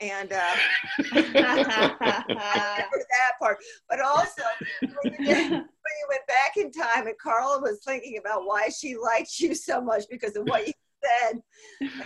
And 0.00 0.32
uh, 0.32 0.40
I 1.14 1.20
remember 1.20 1.96
that 2.00 3.32
part. 3.40 3.58
But 3.88 4.00
also, 4.00 4.42
when 4.82 5.12
you, 5.12 5.24
did- 5.24 5.50
when 5.50 5.94
you 6.00 6.06
went 6.08 6.26
back 6.26 6.56
in 6.56 6.70
time 6.70 7.06
and 7.06 7.16
Carla 7.18 7.60
was 7.60 7.80
thinking 7.84 8.18
about 8.18 8.44
why 8.44 8.68
she 8.68 8.96
liked 8.96 9.38
you 9.40 9.54
so 9.54 9.80
much 9.80 10.04
because 10.10 10.36
of 10.36 10.44
what 10.44 10.66
you 10.66 10.72
said, 11.02 11.40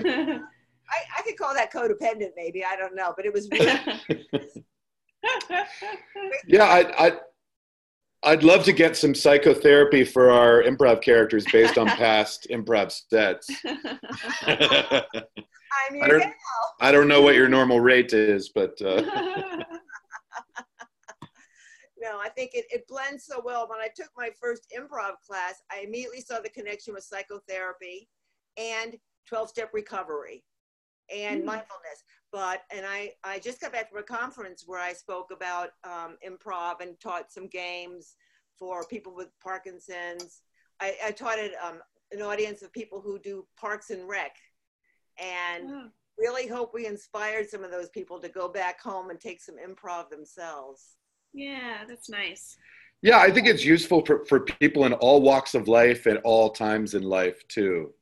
I, 0.07 0.40
I 1.18 1.22
could 1.24 1.37
call 1.37 1.53
that 1.55 1.72
codependent, 1.72 2.31
maybe. 2.37 2.64
I 2.64 2.76
don't 2.76 2.94
know. 2.94 3.12
But 3.16 3.26
it 3.26 3.33
was 3.33 3.48
really, 3.50 3.79
Yeah, 6.46 6.64
I, 6.64 7.07
I, 7.09 7.12
I'd 8.23 8.43
love 8.43 8.65
to 8.65 8.73
get 8.73 8.97
some 8.97 9.15
psychotherapy 9.15 10.05
for 10.05 10.31
our 10.31 10.63
improv 10.63 11.01
characters 11.03 11.45
based 11.51 11.79
on 11.79 11.87
past 11.97 12.47
improv 12.51 12.93
sets. 12.93 13.49
I'm 13.65 13.99
I 16.03 16.09
don't, 16.09 16.21
gal. 16.21 16.33
I 16.81 16.93
don't 16.93 17.09
know 17.09 17.23
what 17.23 17.35
your 17.35 17.49
normal 17.49 17.81
rate 17.81 18.13
is, 18.13 18.51
but 18.51 18.81
uh, 18.83 19.03
No, 22.03 22.19
I 22.19 22.31
think 22.31 22.53
it, 22.55 22.65
it 22.71 22.89
blends 22.89 23.27
so 23.27 23.43
well. 23.45 23.69
When 23.69 23.79
I 23.79 23.89
took 23.95 24.09
my 24.17 24.31
first 24.41 24.67
improv 24.77 25.17
class, 25.27 25.57
I 25.71 25.81
immediately 25.85 26.23
saw 26.23 26.41
the 26.41 26.49
connection 26.49 26.95
with 26.95 27.05
psychotherapy 27.05 28.09
and 28.57 28.97
12 29.29 29.51
step 29.51 29.69
recovery 29.75 30.43
and 31.15 31.43
Mm. 31.43 31.47
mindfulness. 31.47 32.03
But, 32.33 32.62
and 32.75 32.87
I, 32.87 33.12
I 33.25 33.38
just 33.40 33.61
got 33.61 33.73
back 33.73 33.90
from 33.90 33.99
a 33.99 34.05
conference 34.05 34.64
where 34.66 34.81
I 34.81 34.93
spoke 34.93 35.31
about 35.33 35.71
um, 35.85 36.16
improv 36.27 36.81
and 36.81 36.99
taught 37.01 37.33
some 37.33 37.49
games 37.49 38.14
for 38.59 38.85
people 38.85 39.14
with 39.14 39.29
Parkinson's. 39.43 40.43
I, 40.81 40.95
I 41.07 41.11
taught 41.11 41.38
it 41.38 41.55
um, 41.62 41.81
an 42.12 42.23
audience 42.23 42.62
of 42.62 42.73
people 42.73 43.01
who 43.01 43.19
do 43.19 43.47
parks 43.59 43.90
and 43.90 44.09
rec. 44.09 44.37
And 45.19 45.90
really 46.21 46.47
hope 46.47 46.73
we 46.75 46.87
inspired 46.87 47.49
some 47.49 47.64
of 47.64 47.71
those 47.71 47.88
people 47.88 48.21
to 48.21 48.29
go 48.29 48.49
back 48.49 48.81
home 48.81 49.11
and 49.11 49.19
take 49.19 49.40
some 49.40 49.57
improv 49.57 50.11
themselves. 50.11 50.97
yeah, 51.33 51.79
that's 51.88 52.09
nice. 52.09 52.57
yeah, 53.03 53.19
I 53.19 53.31
think 53.31 53.49
it's 53.49 53.64
useful 53.64 54.05
for, 54.05 54.25
for 54.27 54.40
people 54.40 54.85
in 54.85 54.93
all 54.95 55.23
walks 55.23 55.55
of 55.55 55.69
life 55.69 56.07
at 56.07 56.19
all 56.23 56.51
times 56.51 56.95
in 56.95 57.03
life 57.03 57.47
too. 57.49 57.93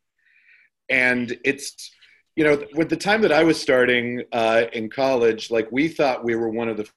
And 0.88 1.38
it's, 1.44 1.92
you 2.38 2.44
know, 2.44 2.56
with 2.74 2.88
the 2.88 2.96
time 2.96 3.20
that 3.22 3.32
I 3.32 3.42
was 3.42 3.60
starting 3.60 4.22
uh, 4.30 4.66
in 4.72 4.88
college, 4.88 5.50
like 5.50 5.66
we 5.72 5.88
thought 5.88 6.22
we 6.22 6.36
were 6.36 6.48
one 6.48 6.68
of 6.68 6.76
the, 6.76 6.88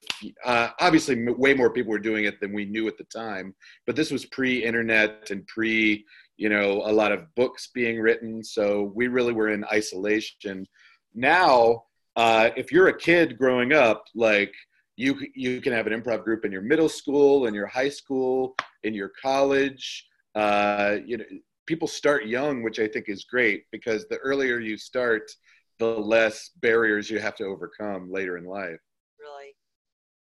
uh, 0.44 0.68
obviously 0.78 1.16
way 1.32 1.52
more 1.52 1.68
people 1.68 1.90
were 1.90 1.98
doing 1.98 2.26
it 2.26 2.40
than 2.40 2.52
we 2.52 2.64
knew 2.64 2.86
at 2.86 2.96
the 2.96 3.02
time, 3.02 3.52
but 3.84 3.96
this 3.96 4.12
was 4.12 4.24
pre-internet 4.24 5.32
and 5.32 5.44
pre, 5.48 6.04
you 6.36 6.48
know, 6.48 6.82
a 6.84 6.92
lot 6.92 7.10
of 7.10 7.26
books 7.34 7.70
being 7.74 7.98
written. 7.98 8.44
So 8.44 8.92
we 8.94 9.08
really 9.08 9.32
were 9.32 9.48
in 9.48 9.64
isolation. 9.64 10.64
Now, 11.12 11.86
uh, 12.14 12.50
if 12.56 12.70
you're 12.70 12.86
a 12.86 12.96
kid 12.96 13.36
growing 13.36 13.72
up, 13.72 14.04
like 14.14 14.54
you 14.94 15.18
you 15.34 15.60
can 15.60 15.72
have 15.72 15.88
an 15.88 16.00
improv 16.00 16.22
group 16.22 16.44
in 16.44 16.52
your 16.52 16.62
middle 16.62 16.88
school, 16.88 17.46
in 17.46 17.54
your 17.54 17.66
high 17.66 17.88
school, 17.88 18.54
in 18.84 18.94
your 18.94 19.10
college. 19.20 20.06
Uh, 20.36 20.98
you 21.04 21.18
know, 21.18 21.24
people 21.66 21.88
start 21.88 22.26
young, 22.26 22.62
which 22.62 22.78
I 22.78 22.88
think 22.88 23.08
is 23.08 23.24
great 23.24 23.64
because 23.70 24.06
the 24.08 24.18
earlier 24.18 24.58
you 24.58 24.76
start, 24.76 25.30
the 25.78 25.86
less 25.86 26.50
barriers 26.60 27.10
you 27.10 27.18
have 27.18 27.36
to 27.36 27.44
overcome 27.44 28.10
later 28.10 28.36
in 28.36 28.44
life. 28.44 28.80
Really, 29.18 29.54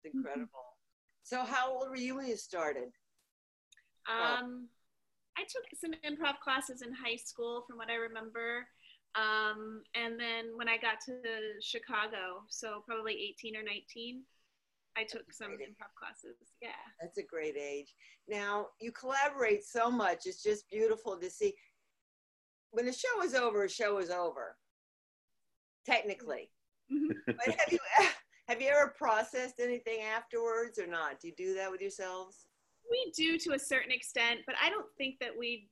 it's 0.04 0.13
incredible. 0.13 0.50
So, 1.24 1.44
how 1.44 1.72
old 1.72 1.89
were 1.89 1.96
you 1.96 2.15
when 2.15 2.28
you 2.28 2.38
started? 2.38 2.89
Um, 4.10 4.67
I 5.38 5.44
took 5.44 5.63
some 5.80 5.91
improv 6.06 6.39
classes 6.44 6.82
in 6.82 6.94
high 6.94 7.15
school, 7.15 7.63
from 7.67 7.78
what 7.78 7.89
I 7.89 7.96
remember. 7.96 8.67
Um, 9.15 9.84
and 9.96 10.20
then 10.20 10.56
when 10.56 10.70
I 10.70 10.78
got 10.78 11.02
to 11.06 11.20
Chicago, 11.62 12.44
so 12.50 12.84
probably 12.88 13.13
18 13.13 13.56
or 13.56 13.63
19, 13.63 14.24
I 14.98 15.04
took 15.04 15.32
some 15.32 15.52
improv 15.52 15.94
classes. 15.98 16.38
Yeah. 16.62 16.70
That's 17.00 17.18
a 17.18 17.24
great 17.24 17.56
age. 17.58 17.94
Now, 18.28 18.68
you 18.80 18.92
collaborate 18.92 19.64
so 19.64 19.90
much. 19.90 20.26
It's 20.26 20.44
just 20.44 20.70
beautiful 20.70 21.18
to 21.18 21.30
see. 21.30 21.54
When 22.72 22.88
a 22.88 22.94
show 22.94 23.24
is 23.24 23.34
over, 23.34 23.64
a 23.64 23.70
show 23.70 23.98
is 24.00 24.10
over. 24.10 24.58
Technically. 25.86 26.52
Mhm. 26.92 27.16
But 27.26 27.56
have 27.58 27.72
you 27.72 27.80
have 28.48 28.62
you 28.62 28.70
ever 28.70 28.94
processed 28.98 29.60
anything 29.60 30.02
afterwards 30.02 30.78
or 30.78 30.88
not? 30.88 31.20
Do 31.20 31.30
you 31.30 31.34
do 31.38 31.54
that 31.56 31.72
with 31.72 31.82
yourselves? 31.82 32.46
We 32.90 33.12
do 33.16 33.38
to 33.38 33.54
a 33.54 33.60
certain 33.60 33.92
extent, 33.92 34.42
but 34.46 34.56
I 34.62 34.70
don't 34.70 34.88
think 34.98 35.16
that 35.20 35.32
we 35.38 35.70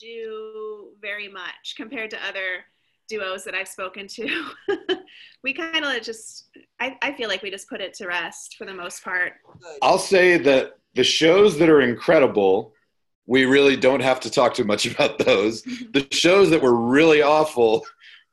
do 0.00 0.92
very 1.00 1.28
much 1.28 1.74
compared 1.76 2.10
to 2.10 2.26
other 2.26 2.64
duos 3.08 3.44
that 3.44 3.54
I've 3.54 3.68
spoken 3.68 4.06
to. 4.08 4.50
we 5.42 5.52
kind 5.52 5.84
of 5.84 6.02
just, 6.02 6.48
I, 6.80 6.96
I 7.02 7.12
feel 7.12 7.28
like 7.28 7.42
we 7.42 7.50
just 7.50 7.68
put 7.68 7.80
it 7.80 7.94
to 7.94 8.06
rest 8.06 8.56
for 8.56 8.64
the 8.64 8.74
most 8.74 9.02
part. 9.02 9.34
I'll 9.82 9.98
say 9.98 10.38
that 10.38 10.78
the 10.94 11.04
shows 11.04 11.58
that 11.58 11.68
are 11.68 11.80
incredible, 11.80 12.72
we 13.26 13.44
really 13.44 13.76
don't 13.76 14.00
have 14.00 14.20
to 14.20 14.30
talk 14.30 14.54
too 14.54 14.64
much 14.64 14.86
about 14.92 15.18
those. 15.18 15.62
The 15.92 16.06
shows 16.10 16.50
that 16.50 16.62
were 16.62 16.76
really 16.76 17.22
awful, 17.22 17.84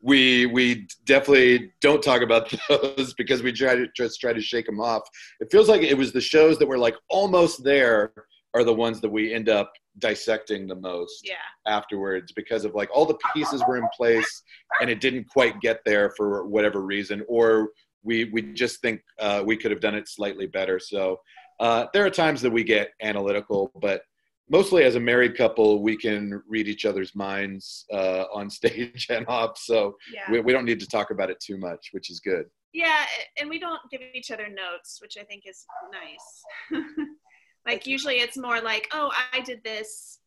we 0.02 0.48
we 0.48 0.88
definitely 1.06 1.72
don't 1.80 2.04
talk 2.04 2.22
about 2.22 2.54
those 2.68 3.14
because 3.14 3.42
we 3.42 3.54
try 3.54 3.74
to 3.76 3.88
just 3.96 4.20
try 4.20 4.34
to 4.34 4.42
shake 4.42 4.66
them 4.66 4.82
off. 4.82 5.04
It 5.40 5.50
feels 5.50 5.70
like 5.70 5.82
it 5.82 5.98
was 5.98 6.12
the 6.12 6.20
shows 6.20 6.60
that 6.60 6.68
were 6.68 6.78
like 6.78 6.96
almost 7.10 7.64
there 7.64 8.12
are 8.54 8.63
the 8.63 8.74
ones 8.74 9.02
that 9.02 9.10
we 9.10 9.34
end 9.34 9.50
up 9.50 9.72
dissecting 10.00 10.68
the 10.68 10.76
most 10.76 11.28
Yeah. 11.28 11.36
afterwards 11.68 12.32
because 12.32 12.66
of 12.66 12.76
like 12.76 12.89
all 12.94 13.06
the 13.06 13.18
pieces 13.34 13.63
were 13.68 13.78
in 13.78 13.88
place 13.96 14.44
and 14.82 14.89
it 14.89 15.02
didn't 15.02 15.26
quite 15.30 15.60
get 15.62 15.80
there 15.86 16.12
for 16.18 16.46
whatever 16.48 16.82
reason 16.82 17.24
or 17.28 17.70
we 18.04 18.26
we 18.26 18.42
just 18.54 18.82
think 18.82 19.02
uh, 19.20 19.44
we 19.46 19.56
could 19.56 19.72
have 19.72 19.80
done 19.80 19.96
it 19.96 20.08
slightly 20.10 20.48
better 20.48 20.80
so 20.80 21.20
uh, 21.60 21.86
there 21.94 22.06
are 22.06 22.10
times 22.10 22.42
that 22.42 22.52
we 22.52 22.63
get 22.63 22.92
analytical 23.02 23.72
but 23.80 24.02
mostly 24.50 24.84
as 24.84 24.96
a 24.96 25.00
married 25.00 25.38
couple, 25.38 25.82
we 25.82 25.96
can 25.96 26.42
read 26.50 26.68
each 26.68 26.86
other's 26.86 27.16
minds 27.16 27.86
uh, 27.94 28.26
on 28.34 28.50
stage 28.60 29.08
and 29.10 29.26
off. 29.28 29.58
So 29.58 29.96
Yeah. 30.13 30.30
we, 30.30 30.42
we 30.42 30.52
don't 30.52 30.66
need 30.66 30.82
to 30.82 30.88
talk 30.88 31.12
about 31.12 31.30
it 31.30 31.39
too 31.39 31.58
much, 31.58 31.89
which 31.92 32.12
is 32.12 32.20
good. 32.20 32.46
Yeah, 32.74 33.06
and 33.39 33.50
we 33.50 33.58
don't 33.58 33.80
give 33.89 34.02
each 34.13 34.32
other 34.32 34.50
notes, 34.50 35.00
which 35.02 35.16
I 35.18 35.24
think 35.24 35.44
is 35.48 35.66
nice. 35.92 36.82
like 37.65 37.88
usually 37.88 38.15
it's 38.15 38.38
more 38.38 38.62
like, 38.62 38.88
oh, 38.93 39.12
I 39.32 39.39
did 39.41 39.63
this 39.63 40.19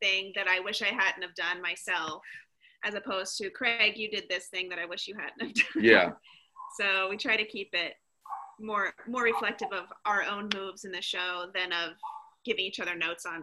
thing 0.00 0.32
that 0.34 0.48
I 0.48 0.60
wish 0.60 0.82
I 0.82 0.86
hadn't 0.86 1.22
have 1.22 1.34
done 1.34 1.62
myself, 1.62 2.22
as 2.84 2.94
opposed 2.94 3.36
to 3.38 3.50
Craig, 3.50 3.96
you 3.96 4.10
did 4.10 4.24
this 4.28 4.46
thing 4.46 4.68
that 4.70 4.78
I 4.78 4.86
wish 4.86 5.06
you 5.06 5.14
hadn't 5.14 5.40
have 5.42 5.54
done. 5.74 5.84
Yeah. 5.84 6.10
so 6.80 7.08
we 7.08 7.16
try 7.16 7.36
to 7.36 7.44
keep 7.44 7.70
it 7.72 7.94
more 8.60 8.92
more 9.08 9.22
reflective 9.22 9.72
of 9.72 9.86
our 10.04 10.22
own 10.22 10.48
moves 10.54 10.84
in 10.84 10.92
the 10.92 11.00
show 11.00 11.46
than 11.54 11.72
of 11.72 11.94
giving 12.44 12.64
each 12.64 12.80
other 12.80 12.94
notes 12.94 13.24
on 13.26 13.42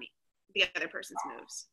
the 0.54 0.64
other 0.76 0.88
person's 0.88 1.20
moves. 1.36 1.68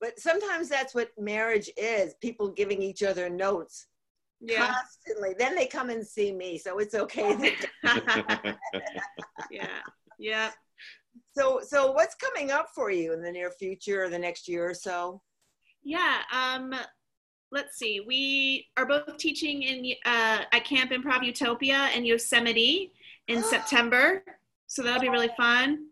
But 0.00 0.18
sometimes 0.18 0.68
that's 0.68 0.94
what 0.94 1.10
marriage 1.18 1.70
is 1.76 2.14
people 2.20 2.48
giving 2.50 2.82
each 2.82 3.02
other 3.02 3.30
notes 3.30 3.86
Yeah. 4.40 4.66
constantly. 4.74 5.34
Then 5.38 5.54
they 5.54 5.66
come 5.66 5.90
and 5.90 6.06
see 6.06 6.32
me, 6.32 6.58
so 6.58 6.78
it's 6.78 6.94
okay. 6.94 7.54
yeah. 9.50 9.68
Yeah. 10.18 10.50
So, 11.36 11.60
so 11.66 11.92
what's 11.92 12.14
coming 12.14 12.50
up 12.50 12.68
for 12.74 12.90
you 12.90 13.12
in 13.12 13.22
the 13.22 13.30
near 13.30 13.50
future 13.50 14.04
or 14.04 14.08
the 14.08 14.18
next 14.18 14.48
year 14.48 14.68
or 14.68 14.74
so? 14.74 15.20
Yeah. 15.82 16.18
Um, 16.32 16.74
let's 17.50 17.76
see. 17.76 18.00
We 18.06 18.68
are 18.76 18.86
both 18.86 19.16
teaching 19.16 19.62
in 19.62 19.92
uh, 20.04 20.42
at 20.52 20.64
Camp 20.64 20.90
Improv 20.90 21.24
Utopia 21.24 21.90
in 21.94 22.04
Yosemite 22.04 22.92
in 23.28 23.42
September, 23.44 24.22
so 24.66 24.82
that'll 24.82 25.00
be 25.00 25.08
really 25.08 25.30
fun. 25.36 25.86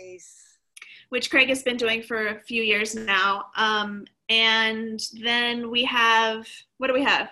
Nice. 0.00 0.42
Which 1.10 1.30
Craig 1.30 1.48
has 1.48 1.62
been 1.62 1.76
doing 1.76 2.02
for 2.02 2.28
a 2.28 2.40
few 2.40 2.62
years 2.62 2.94
now. 2.94 3.46
Um, 3.56 4.04
and 4.28 5.00
then 5.22 5.70
we 5.70 5.84
have 5.84 6.46
what 6.78 6.88
do 6.88 6.94
we 6.94 7.04
have? 7.04 7.30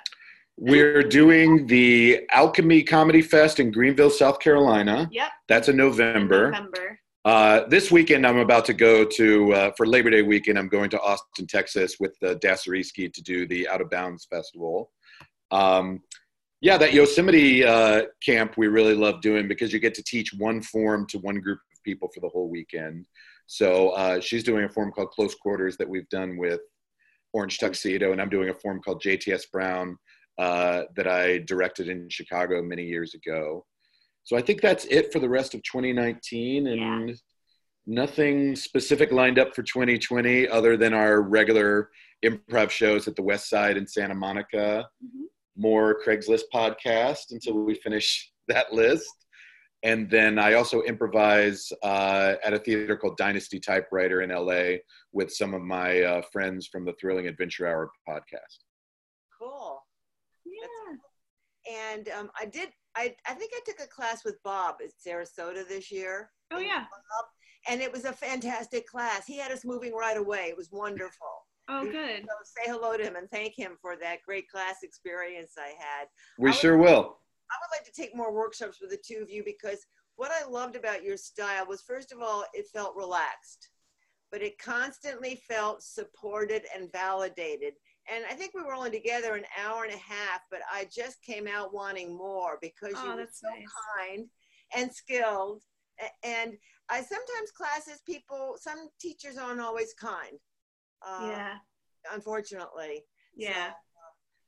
We're 0.57 1.03
doing 1.03 1.67
the 1.67 2.27
Alchemy 2.31 2.85
Comedy 2.85 3.23
Fest 3.23 3.59
in 3.59 3.73
Greenville, 3.73 4.11
South 4.11 4.39
Carolina. 4.39 5.09
Yep. 5.11 5.29
That's 5.49 5.69
in 5.69 5.77
November. 5.77 6.53
November. 6.53 7.01
Uh, 7.25 7.67
this 7.69 7.91
weekend, 7.91 8.27
I'm 8.27 8.39
about 8.39 8.67
to 8.67 8.75
go 8.75 9.03
to, 9.03 9.55
uh, 9.55 9.71
for 9.79 9.87
Labor 9.87 10.11
Day 10.11 10.21
weekend, 10.21 10.59
I'm 10.59 10.69
going 10.69 10.91
to 10.91 11.01
Austin, 11.01 11.47
Texas 11.47 11.97
with 11.99 12.15
the 12.21 12.37
Dasariski 12.37 13.11
to 13.13 13.23
do 13.23 13.47
the 13.47 13.67
Out 13.67 13.81
of 13.81 13.89
Bounds 13.89 14.27
Festival. 14.27 14.93
Um, 15.51 16.03
yeah, 16.61 16.77
that 16.77 16.93
Yosemite 16.93 17.65
uh, 17.65 18.03
camp 18.23 18.59
we 18.59 18.69
really 18.69 18.95
love 18.95 19.23
doing 19.23 19.49
because 19.49 19.73
you 19.73 19.79
get 19.79 19.95
to 19.95 20.03
teach 20.03 20.35
one 20.35 20.61
form 20.61 21.07
to 21.09 21.19
one 21.19 21.41
group 21.41 21.61
of 21.75 21.83
people 21.83 22.11
for 22.13 22.21
the 22.21 22.29
whole 22.29 22.51
weekend. 22.51 23.07
So 23.47 23.91
uh, 23.91 24.21
she's 24.21 24.45
doing 24.45 24.65
a 24.65 24.69
form 24.69 24.93
called 24.93 25.11
Close 25.11 25.35
Quarters 25.35 25.79
that 25.79 25.89
we've 25.89 26.09
done 26.11 26.37
with 26.37 26.61
Orange 27.33 27.59
Tuxedo, 27.59 28.13
and 28.13 28.21
I'm 28.21 28.29
doing 28.29 28.51
a 28.51 28.55
form 28.55 28.83
called 28.83 29.03
JTS 29.03 29.51
Brown 29.51 29.97
uh, 30.39 30.83
that 30.97 31.09
I 31.09 31.39
directed 31.39 31.89
in 31.89 32.09
Chicago 32.11 32.63
many 32.63 32.85
years 32.85 33.15
ago. 33.15 33.65
So 34.25 34.37
I 34.37 34.43
think 34.43 34.61
that's 34.61 34.87
it 34.87 35.13
for 35.13 35.19
the 35.19 35.29
rest 35.29 35.55
of 35.55 35.63
2019, 35.63 36.67
and 36.67 37.15
nothing 37.87 38.57
specific 38.57 39.13
lined 39.13 39.39
up 39.39 39.55
for 39.55 39.63
2020 39.63 40.49
other 40.49 40.77
than 40.77 40.95
our 40.95 41.21
regular 41.21 41.91
improv 42.25 42.71
shows 42.71 43.07
at 43.07 43.17
the 43.17 43.23
West 43.23 43.51
Side 43.51 43.77
in 43.77 43.87
Santa 43.87 44.15
Monica. 44.15 44.89
Mhm. 45.05 45.27
More 45.57 46.01
Craigslist 46.03 46.45
podcast 46.53 47.31
until 47.31 47.55
we 47.65 47.75
finish 47.75 48.33
that 48.49 48.73
list. 48.73 49.27
And 49.83 50.09
then 50.09 50.39
I 50.39 50.55
also 50.55 50.81
improvise 50.81 51.71
uh, 51.83 52.37
at 52.43 52.55
a 52.55 52.59
theater 52.59 52.97
called 52.97 53.19
Dynasty 53.19 53.61
Typewriter 53.61 54.23
in 54.23 54.31
LA 54.31 54.79
with 55.13 55.31
some 55.31 55.53
of 55.53 55.61
my 55.61 56.01
uh, 56.01 56.23
friends 56.33 56.67
from 56.67 56.87
the 56.87 56.95
Thrilling 56.99 57.27
Adventure 57.27 57.67
Hour 57.67 57.91
podcast. 58.09 58.65
Cool. 59.39 59.83
Yeah. 60.47 61.91
And 61.93 62.09
um, 62.09 62.31
I 62.41 62.47
did. 62.47 62.71
I, 62.97 63.15
I 63.29 63.35
think 63.35 63.53
I 63.55 63.61
took 63.65 63.81
a 63.81 63.89
class 63.89 64.25
with 64.25 64.43
Bob 64.43 64.77
at 64.83 64.91
Sarasota 65.05 65.67
this 65.67 65.91
year. 65.91 66.31
Oh 66.53 66.59
yeah. 66.59 66.85
and 67.69 67.81
it 67.81 67.93
was 67.93 68.05
a 68.05 68.13
fantastic 68.13 68.87
class. 68.87 69.27
He 69.27 69.39
had 69.39 69.51
us 69.51 69.65
moving 69.65 69.95
right 69.95 70.17
away. 70.17 70.47
It 70.49 70.57
was 70.57 70.71
wonderful. 70.71 71.45
Oh 71.69 71.85
good. 71.85 72.21
So 72.23 72.35
say 72.45 72.71
hello 72.71 72.97
to 72.97 73.03
him 73.03 73.17
and 73.17 73.29
thank 73.31 73.55
him 73.57 73.73
for 73.81 73.97
that 73.97 74.19
great 74.27 74.49
class 74.49 74.77
experience 74.83 75.53
I 75.59 75.69
had. 75.79 76.09
We 76.39 76.51
I 76.51 76.53
sure 76.53 76.77
will. 76.77 77.19
I 77.51 77.57
would 77.61 77.77
like 77.77 77.85
to 77.85 77.93
take 77.93 78.15
more 78.15 78.33
workshops 78.33 78.79
with 78.81 78.91
the 78.91 78.99
two 79.05 79.23
of 79.23 79.31
you 79.31 79.43
because 79.45 79.87
what 80.17 80.31
I 80.31 80.49
loved 80.49 80.77
about 80.77 81.03
your 81.03 81.17
style 81.17 81.67
was 81.67 81.83
first 81.83 82.13
of 82.13 82.21
all, 82.21 82.45
it 82.53 82.67
felt 82.73 82.95
relaxed, 82.97 83.71
but 84.31 84.43
it 84.43 84.59
constantly 84.59 85.43
felt 85.49 85.83
supported 85.83 86.63
and 86.75 86.93
validated. 86.93 87.75
And 88.13 88.25
I 88.27 88.35
think 88.35 88.53
we 88.55 88.63
were 88.63 88.75
only 88.75 88.91
together 88.91 89.35
an 89.35 89.45
hour 89.63 89.85
and 89.85 89.95
a 89.95 89.99
half, 89.99 90.41
but 90.51 90.61
I 90.71 90.87
just 90.95 91.23
came 91.23 91.47
out 91.47 91.73
wanting 91.73 92.17
more 92.17 92.59
because 92.61 92.93
you 93.03 93.11
Oh, 93.11 93.17
were 93.17 93.29
so 93.33 93.49
nice. 93.49 93.67
kind 93.99 94.29
and 94.77 94.93
skilled. 94.93 95.63
And 96.23 96.53
I 96.91 97.01
sometimes 97.03 97.51
classes 97.57 98.03
people, 98.05 98.57
some 98.61 98.89
teachers 99.01 99.39
aren't 99.39 99.61
always 99.61 99.95
kind. 99.95 100.39
Uh, 101.07 101.29
yeah. 101.31 101.55
Unfortunately. 102.13 103.05
Yeah. 103.37 103.71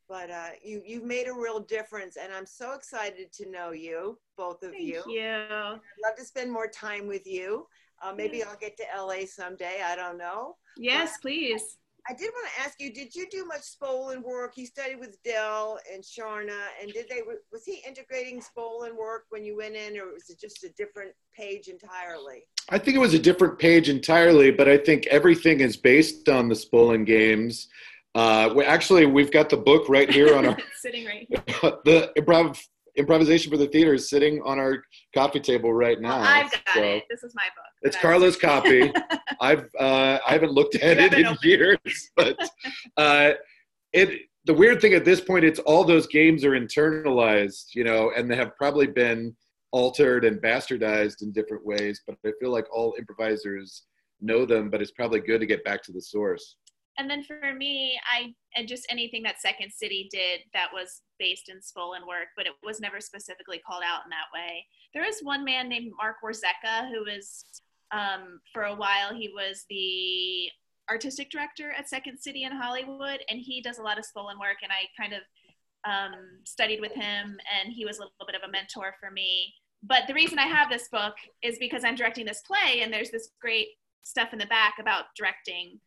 But 0.09 0.31
uh, 0.31 0.51
you 0.62 0.83
you've 0.85 1.03
made 1.05 1.27
a 1.27 1.33
real 1.33 1.59
difference, 1.59 2.16
and 2.16 2.33
I'm 2.33 2.47
so 2.47 2.75
excited 2.75 3.33
to 3.33 3.51
know 3.51 3.73
you, 3.73 4.19
both 4.37 4.62
of 4.62 4.71
Thank 4.71 4.85
you. 4.85 5.03
you. 5.09 5.23
I'd 5.25 5.81
love 6.05 6.14
to 6.19 6.25
spend 6.25 6.53
more 6.53 6.69
time 6.69 7.09
with 7.09 7.27
you. 7.27 7.66
Uh, 8.01 8.12
maybe 8.12 8.45
I'll 8.45 8.57
get 8.57 8.77
to 8.77 8.85
LA 8.97 9.25
someday. 9.27 9.81
I 9.85 9.97
don't 9.97 10.16
know. 10.19 10.57
Yes, 10.77 11.16
please. 11.19 11.79
I 12.09 12.12
did 12.12 12.31
want 12.35 12.49
to 12.55 12.62
ask 12.62 12.81
you: 12.81 12.92
Did 12.92 13.14
you 13.14 13.27
do 13.31 13.45
much 13.47 13.62
Spolin 13.62 14.23
work? 14.23 14.53
You 14.57 14.66
studied 14.66 15.01
with 15.01 15.23
Del 15.25 15.79
and 15.92 16.03
Charna, 16.03 16.59
and 16.81 16.92
did 16.92 17.07
they 17.09 17.23
was 17.53 17.64
he 17.64 17.83
integrating 17.87 18.40
Spolin 18.40 18.97
work 18.97 19.25
when 19.31 19.45
you 19.45 19.57
went 19.57 19.75
in, 19.75 19.99
or 19.99 20.12
was 20.12 20.31
it 20.31 20.40
just 20.40 20.62
a 20.64 20.69
different 20.71 21.12
page 21.37 21.69
entirely? 21.69 22.45
I 22.69 22.79
think 22.79 22.97
it 22.97 23.01
was 23.01 23.14
a 23.14 23.19
different 23.19 23.59
page 23.59 23.88
entirely, 23.88 24.51
but 24.51 24.69
I 24.69 24.79
think 24.79 25.07
everything 25.07 25.61
is 25.61 25.77
based 25.77 26.29
on 26.29 26.49
the 26.49 26.55
Spolin 26.55 27.07
games. 27.07 27.69
Uh, 28.14 28.51
we, 28.55 28.64
actually, 28.64 29.05
we've 29.07 29.31
got 29.31 29.51
the 29.51 29.57
book 29.57 29.88
right 29.88 30.11
here 30.11 30.37
on 30.37 30.47
our 30.47 30.57
Sitting 30.81 31.05
right. 31.05 31.29
the 31.85 32.12
improv 32.19 32.59
improvisation 32.97 33.51
for 33.51 33.57
the 33.57 33.67
theater 33.69 33.95
is 33.95 34.09
sitting 34.09 34.41
on 34.45 34.59
our 34.59 34.83
coffee 35.15 35.41
table 35.41 35.73
right 35.73 36.01
now. 36.01 36.21
Well, 36.21 36.27
I've 36.27 36.51
got 36.51 36.63
So 36.75 36.83
it. 36.83 37.05
This 37.11 37.23
is 37.23 37.35
my 37.35 37.45
book. 37.55 37.65
It's 37.83 37.97
Carlos' 37.97 38.37
copy. 38.37 38.93
I've 39.41 39.69
uh, 39.79 40.19
I 40.27 40.33
haven't 40.33 40.53
looked 40.53 40.77
at 40.77 40.99
You 40.99 41.05
it 41.05 41.15
in 41.15 41.37
years, 41.43 42.11
but 42.17 42.39
uh, 42.97 43.33
it. 43.93 44.21
The 44.45 44.55
weird 44.55 44.81
thing 44.81 44.95
at 44.95 45.05
this 45.05 45.21
point, 45.21 45.45
it's 45.45 45.59
all 45.59 45.83
those 45.83 46.07
games 46.07 46.45
are 46.45 46.53
internalized, 46.53 47.75
you 47.75 47.83
know, 47.83 48.13
and 48.17 48.31
they 48.31 48.37
have 48.37 48.57
probably 48.57 48.87
been 48.87 49.35
altered 49.73 50.25
and 50.25 50.41
bastardized 50.41 51.23
in 51.23 51.33
different 51.33 51.67
ways. 51.67 52.01
But 52.07 52.17
I 52.25 52.31
feel 52.41 52.53
like 52.53 52.67
all 52.73 52.95
improvisers 52.97 53.83
know 54.21 54.47
them, 54.47 54.71
but 54.71 54.81
it's 54.81 54.93
probably 54.93 55.19
good 55.19 55.41
to 55.41 55.47
get 55.47 55.65
back 55.65 55.83
to 55.83 55.93
the 55.93 56.01
source. 56.01 56.57
And 56.99 57.11
then 57.11 57.23
for 57.23 57.55
me, 57.55 57.99
I 58.11 58.35
and 58.55 58.67
just 58.67 58.87
anything 58.91 59.23
that 59.25 59.41
Second 59.41 59.71
City 59.73 60.09
did 60.11 60.41
that 60.55 60.69
was 60.73 61.03
based 61.19 61.51
in 61.51 61.59
Spolin 61.59 62.07
work, 62.09 62.29
but 62.37 62.47
it 62.47 62.53
was 62.65 62.81
never 62.81 63.01
specifically 63.01 63.61
called 63.67 63.83
out 63.85 64.05
in 64.05 64.11
that 64.11 64.33
way. 64.33 64.65
There 64.95 65.05
is 65.05 65.21
one 65.23 65.45
man 65.45 65.69
named 65.69 65.93
Mark 65.97 66.17
Warzecha 66.25 66.89
who 66.91 67.05
was, 67.05 67.45
um, 67.93 68.41
for 68.53 68.65
a 68.65 68.75
while, 68.75 69.15
he 69.15 69.29
was 69.29 69.65
the 69.69 70.51
artistic 70.91 71.31
director 71.31 71.73
at 71.73 71.89
Second 71.89 72.19
City 72.19 72.45
in 72.45 72.53
Hollywood, 72.53 73.21
and 73.29 73.41
he 73.41 73.61
does 73.61 73.79
a 73.79 73.83
lot 73.83 73.99
of 73.99 74.05
Spolin 74.05 74.41
work. 74.41 74.59
And 74.63 74.73
I 74.73 74.87
kind 75.01 75.13
of 75.13 75.23
um, 75.85 76.15
studied 76.45 76.81
with 76.81 76.93
him, 76.93 77.39
and 77.61 77.73
he 77.73 77.85
was 77.85 77.99
a 77.99 78.03
little 78.03 78.27
bit 78.27 78.37
of 78.37 78.49
a 78.49 78.53
mentor 78.53 78.95
for 78.99 79.11
me. 79.11 79.53
But 79.83 80.05
the 80.09 80.15
reason 80.15 80.39
I 80.39 80.47
have 80.47 80.71
this 80.71 80.89
book 80.89 81.15
is 81.43 81.59
because 81.59 81.85
I'm 81.85 81.95
directing 81.95 82.25
this 82.25 82.43
play, 82.47 82.81
and 82.81 82.93
there's 82.93 83.11
this 83.11 83.29
great 83.41 83.69
stuff 84.03 84.33
in 84.33 84.39
the 84.39 84.47
back 84.47 84.75
about 84.81 85.07
directing 85.17 85.79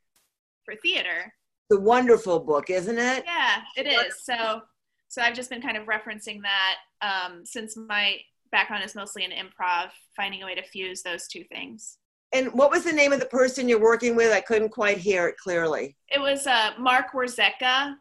for 0.69 0.75
theater. 0.82 1.34
The 1.69 1.79
wonderful 1.79 2.39
book, 2.39 2.69
isn't 2.69 2.97
it? 2.97 3.23
Yeah, 3.25 3.62
it 3.77 3.88
is. 3.88 4.23
So, 4.23 4.62
so 5.08 5.21
I've 5.21 5.36
just 5.36 5.49
been 5.49 5.62
kind 5.62 5.77
of 5.77 5.86
referencing 5.86 6.41
that 6.41 6.75
um, 7.01 7.45
since 7.45 7.77
my 7.77 8.17
background 8.51 8.84
is 8.84 8.95
mostly 8.95 9.23
in 9.23 9.32
improv, 9.32 9.89
finding 10.15 10.41
a 10.41 10.45
way 10.45 10.55
to 10.55 10.63
fuse 10.63 11.01
those 11.03 11.27
two 11.27 11.43
things. 11.51 11.97
And 12.32 12.51
what 12.53 12.69
was 12.71 12.84
the 12.84 12.93
name 12.93 13.12
of 13.13 13.19
the 13.19 13.25
person 13.25 13.67
you're 13.69 13.79
working 13.82 14.15
with? 14.15 14.32
I 14.32 14.41
couldn't 14.41 14.69
quite 14.69 14.97
hear 14.97 15.27
it 15.27 15.38
clearly. 15.38 15.96
It 16.10 16.19
was 16.19 16.46
uh, 16.48 16.71
Mark 16.79 17.12
Warzecha, 17.13 17.96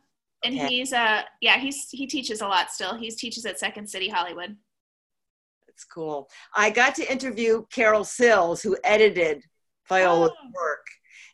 and 0.44 0.54
Okay. 0.54 0.68
he's 0.68 0.92
uh 0.92 1.22
yeah 1.40 1.58
he's 1.58 1.88
he 1.90 2.06
teaches 2.06 2.40
a 2.42 2.46
lot 2.46 2.70
still. 2.70 2.94
He 2.96 3.10
teaches 3.10 3.44
at 3.44 3.58
Second 3.58 3.88
City 3.88 4.08
Hollywood. 4.08 4.56
That's 5.66 5.84
cool. 5.84 6.28
I 6.54 6.70
got 6.70 6.94
to 6.96 7.10
interview 7.10 7.64
Carol 7.72 8.04
Sills, 8.04 8.62
who 8.62 8.76
edited 8.84 9.42
Viola's 9.88 10.30
Oh. 10.38 10.50
work. 10.54 10.84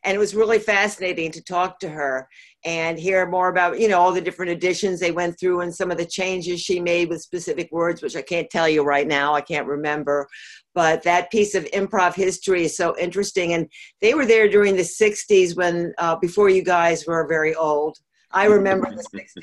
And 0.04 0.14
it 0.14 0.18
was 0.18 0.34
really 0.34 0.58
fascinating 0.58 1.30
to 1.32 1.42
talk 1.42 1.78
to 1.80 1.88
her 1.88 2.28
and 2.64 2.98
hear 2.98 3.26
more 3.28 3.48
about 3.48 3.78
you 3.78 3.88
know 3.88 4.00
all 4.00 4.12
the 4.12 4.20
different 4.20 4.52
editions 4.52 5.00
they 5.00 5.10
went 5.10 5.38
through 5.38 5.60
and 5.60 5.74
some 5.74 5.90
of 5.90 5.98
the 5.98 6.06
changes 6.06 6.60
she 6.60 6.80
made 6.80 7.08
with 7.08 7.20
specific 7.20 7.70
words 7.72 8.02
which 8.02 8.16
i 8.16 8.22
can't 8.22 8.50
tell 8.50 8.68
you 8.68 8.82
right 8.82 9.06
now. 9.06 9.34
I 9.34 9.40
can't 9.40 9.66
remember. 9.66 10.28
But 10.74 11.02
that 11.04 11.30
piece 11.30 11.54
of 11.54 11.64
improv 11.66 12.14
history 12.14 12.64
is 12.64 12.76
so 12.76 12.98
interesting. 12.98 13.52
And 13.52 13.68
they 14.00 14.14
were 14.14 14.26
there 14.26 14.48
during 14.48 14.74
the 14.74 14.82
60s 14.82 15.56
when 15.56 15.92
uh, 15.98 16.16
before 16.16 16.48
you 16.48 16.62
guys 16.62 17.06
were 17.06 17.26
very 17.28 17.54
old. 17.54 17.96
I 18.32 18.46
remember 18.46 18.90
the 18.90 19.18
60s 19.18 19.36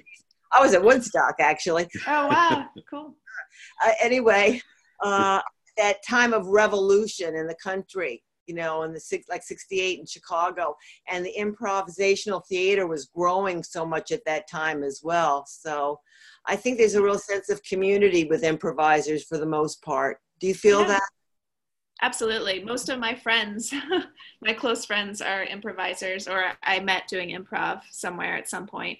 i 0.53 0.59
was 0.61 0.73
at 0.73 0.83
woodstock 0.83 1.35
actually. 1.39 1.87
Oh 2.07 2.27
wow. 2.27 2.67
Cool. 2.89 3.15
Uh, 3.85 3.91
anyway 4.01 4.61
uh, 5.01 5.41
that 5.77 5.97
time 6.07 6.33
of 6.33 6.47
revolution 6.47 7.35
in 7.35 7.47
the 7.47 7.55
country 7.63 8.21
you 8.47 8.55
know, 8.55 8.83
in 8.83 8.93
the 8.93 8.99
six, 8.99 9.27
like 9.29 9.43
68 9.43 9.99
in 9.99 10.05
Chicago. 10.05 10.75
And 11.07 11.25
the 11.25 11.33
improvisational 11.37 12.45
theater 12.47 12.87
was 12.87 13.05
growing 13.05 13.63
so 13.63 13.85
much 13.85 14.11
at 14.11 14.25
that 14.25 14.49
time 14.49 14.83
as 14.83 15.01
well. 15.03 15.45
So 15.47 15.99
I 16.45 16.55
think 16.55 16.77
there's 16.77 16.95
a 16.95 17.03
real 17.03 17.19
sense 17.19 17.49
of 17.49 17.63
community 17.63 18.25
with 18.25 18.43
improvisers 18.43 19.23
for 19.23 19.37
the 19.37 19.45
most 19.45 19.81
part. 19.81 20.17
Do 20.39 20.47
you 20.47 20.55
feel 20.55 20.81
yeah. 20.81 20.87
that? 20.87 21.09
Absolutely. 22.03 22.63
Most 22.63 22.89
of 22.89 22.97
my 22.97 23.13
friends, 23.13 23.71
my 24.41 24.53
close 24.53 24.85
friends, 24.85 25.21
are 25.21 25.43
improvisers, 25.43 26.27
or 26.27 26.53
I 26.63 26.79
met 26.79 27.07
doing 27.07 27.29
improv 27.29 27.81
somewhere 27.91 28.35
at 28.35 28.49
some 28.49 28.65
point 28.65 28.97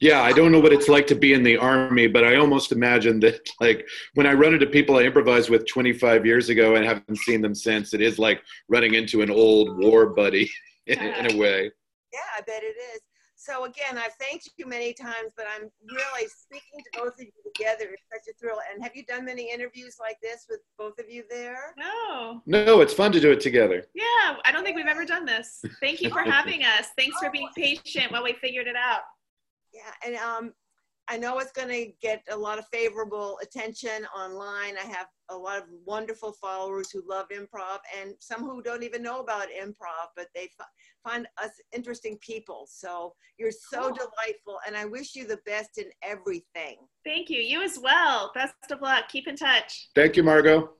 yeah 0.00 0.22
i 0.22 0.32
don't 0.32 0.52
know 0.52 0.60
what 0.60 0.72
it's 0.72 0.88
like 0.88 1.06
to 1.06 1.14
be 1.14 1.32
in 1.32 1.42
the 1.42 1.56
army 1.56 2.06
but 2.06 2.24
i 2.24 2.36
almost 2.36 2.72
imagine 2.72 3.18
that 3.20 3.48
like 3.60 3.86
when 4.14 4.26
i 4.26 4.32
run 4.32 4.54
into 4.54 4.66
people 4.66 4.96
i 4.96 5.02
improvised 5.02 5.50
with 5.50 5.66
25 5.66 6.24
years 6.24 6.48
ago 6.48 6.76
and 6.76 6.84
haven't 6.84 7.18
seen 7.18 7.40
them 7.40 7.54
since 7.54 7.94
it 7.94 8.00
is 8.00 8.18
like 8.18 8.42
running 8.68 8.94
into 8.94 9.22
an 9.22 9.30
old 9.30 9.78
war 9.78 10.06
buddy 10.06 10.50
in, 10.86 10.98
in 10.98 11.34
a 11.34 11.36
way. 11.36 11.70
Yeah 12.12 12.20
i 12.36 12.40
bet 12.40 12.62
it 12.62 12.76
is. 12.94 13.00
So 13.36 13.64
again 13.64 13.98
i've 13.98 14.14
thanked 14.14 14.48
you 14.56 14.66
many 14.66 14.92
times 14.92 15.32
but 15.36 15.46
i'm 15.54 15.68
really 15.90 16.28
speaking 16.28 16.80
to 16.84 17.00
both 17.00 17.14
of 17.14 17.20
you 17.20 17.52
together 17.54 17.90
it's 17.92 18.02
such 18.10 18.32
a 18.32 18.38
thrill. 18.38 18.58
And 18.72 18.82
have 18.82 18.92
you 18.94 19.04
done 19.04 19.24
many 19.24 19.52
interviews 19.52 19.96
like 20.00 20.16
this 20.22 20.46
with 20.48 20.60
both 20.78 20.98
of 20.98 21.10
you 21.10 21.24
there? 21.30 21.74
No. 21.76 22.42
No 22.46 22.80
it's 22.80 22.94
fun 22.94 23.12
to 23.12 23.20
do 23.20 23.30
it 23.30 23.40
together. 23.40 23.84
Yeah 23.94 24.36
i 24.44 24.52
don't 24.52 24.64
think 24.64 24.76
we've 24.76 24.86
ever 24.86 25.04
done 25.04 25.24
this. 25.24 25.62
Thank 25.80 26.00
you 26.00 26.10
for 26.10 26.20
having 26.36 26.62
us. 26.64 26.88
Thanks 26.96 27.18
for 27.18 27.30
being 27.30 27.48
patient 27.56 28.12
while 28.12 28.24
we 28.24 28.34
figured 28.34 28.66
it 28.66 28.76
out 28.76 29.02
yeah, 29.72 29.92
and 30.04 30.16
um, 30.16 30.52
I 31.10 31.16
know 31.16 31.38
it's 31.38 31.52
going 31.52 31.68
to 31.68 31.90
get 32.02 32.22
a 32.30 32.36
lot 32.36 32.58
of 32.58 32.66
favorable 32.70 33.38
attention 33.42 34.06
online. 34.16 34.74
I 34.76 34.86
have 34.86 35.06
a 35.30 35.36
lot 35.36 35.58
of 35.58 35.64
wonderful 35.86 36.32
followers 36.32 36.90
who 36.90 37.02
love 37.08 37.26
improv 37.30 37.78
and 37.98 38.12
some 38.18 38.42
who 38.42 38.62
don't 38.62 38.82
even 38.82 39.02
know 39.02 39.20
about 39.20 39.46
improv, 39.48 40.08
but 40.16 40.26
they 40.34 40.50
find 41.02 41.26
us 41.42 41.50
interesting 41.72 42.18
people. 42.20 42.66
So 42.68 43.14
you're 43.38 43.50
so 43.50 43.82
cool. 43.82 43.92
delightful, 43.94 44.58
and 44.66 44.76
I 44.76 44.84
wish 44.84 45.14
you 45.14 45.26
the 45.26 45.40
best 45.46 45.78
in 45.78 45.86
everything. 46.02 46.76
Thank 47.04 47.30
you. 47.30 47.40
You 47.40 47.62
as 47.62 47.78
well. 47.82 48.30
Best 48.34 48.54
of 48.70 48.82
luck. 48.82 49.08
Keep 49.08 49.28
in 49.28 49.36
touch. 49.36 49.88
Thank 49.94 50.16
you, 50.16 50.22
Margot. 50.22 50.70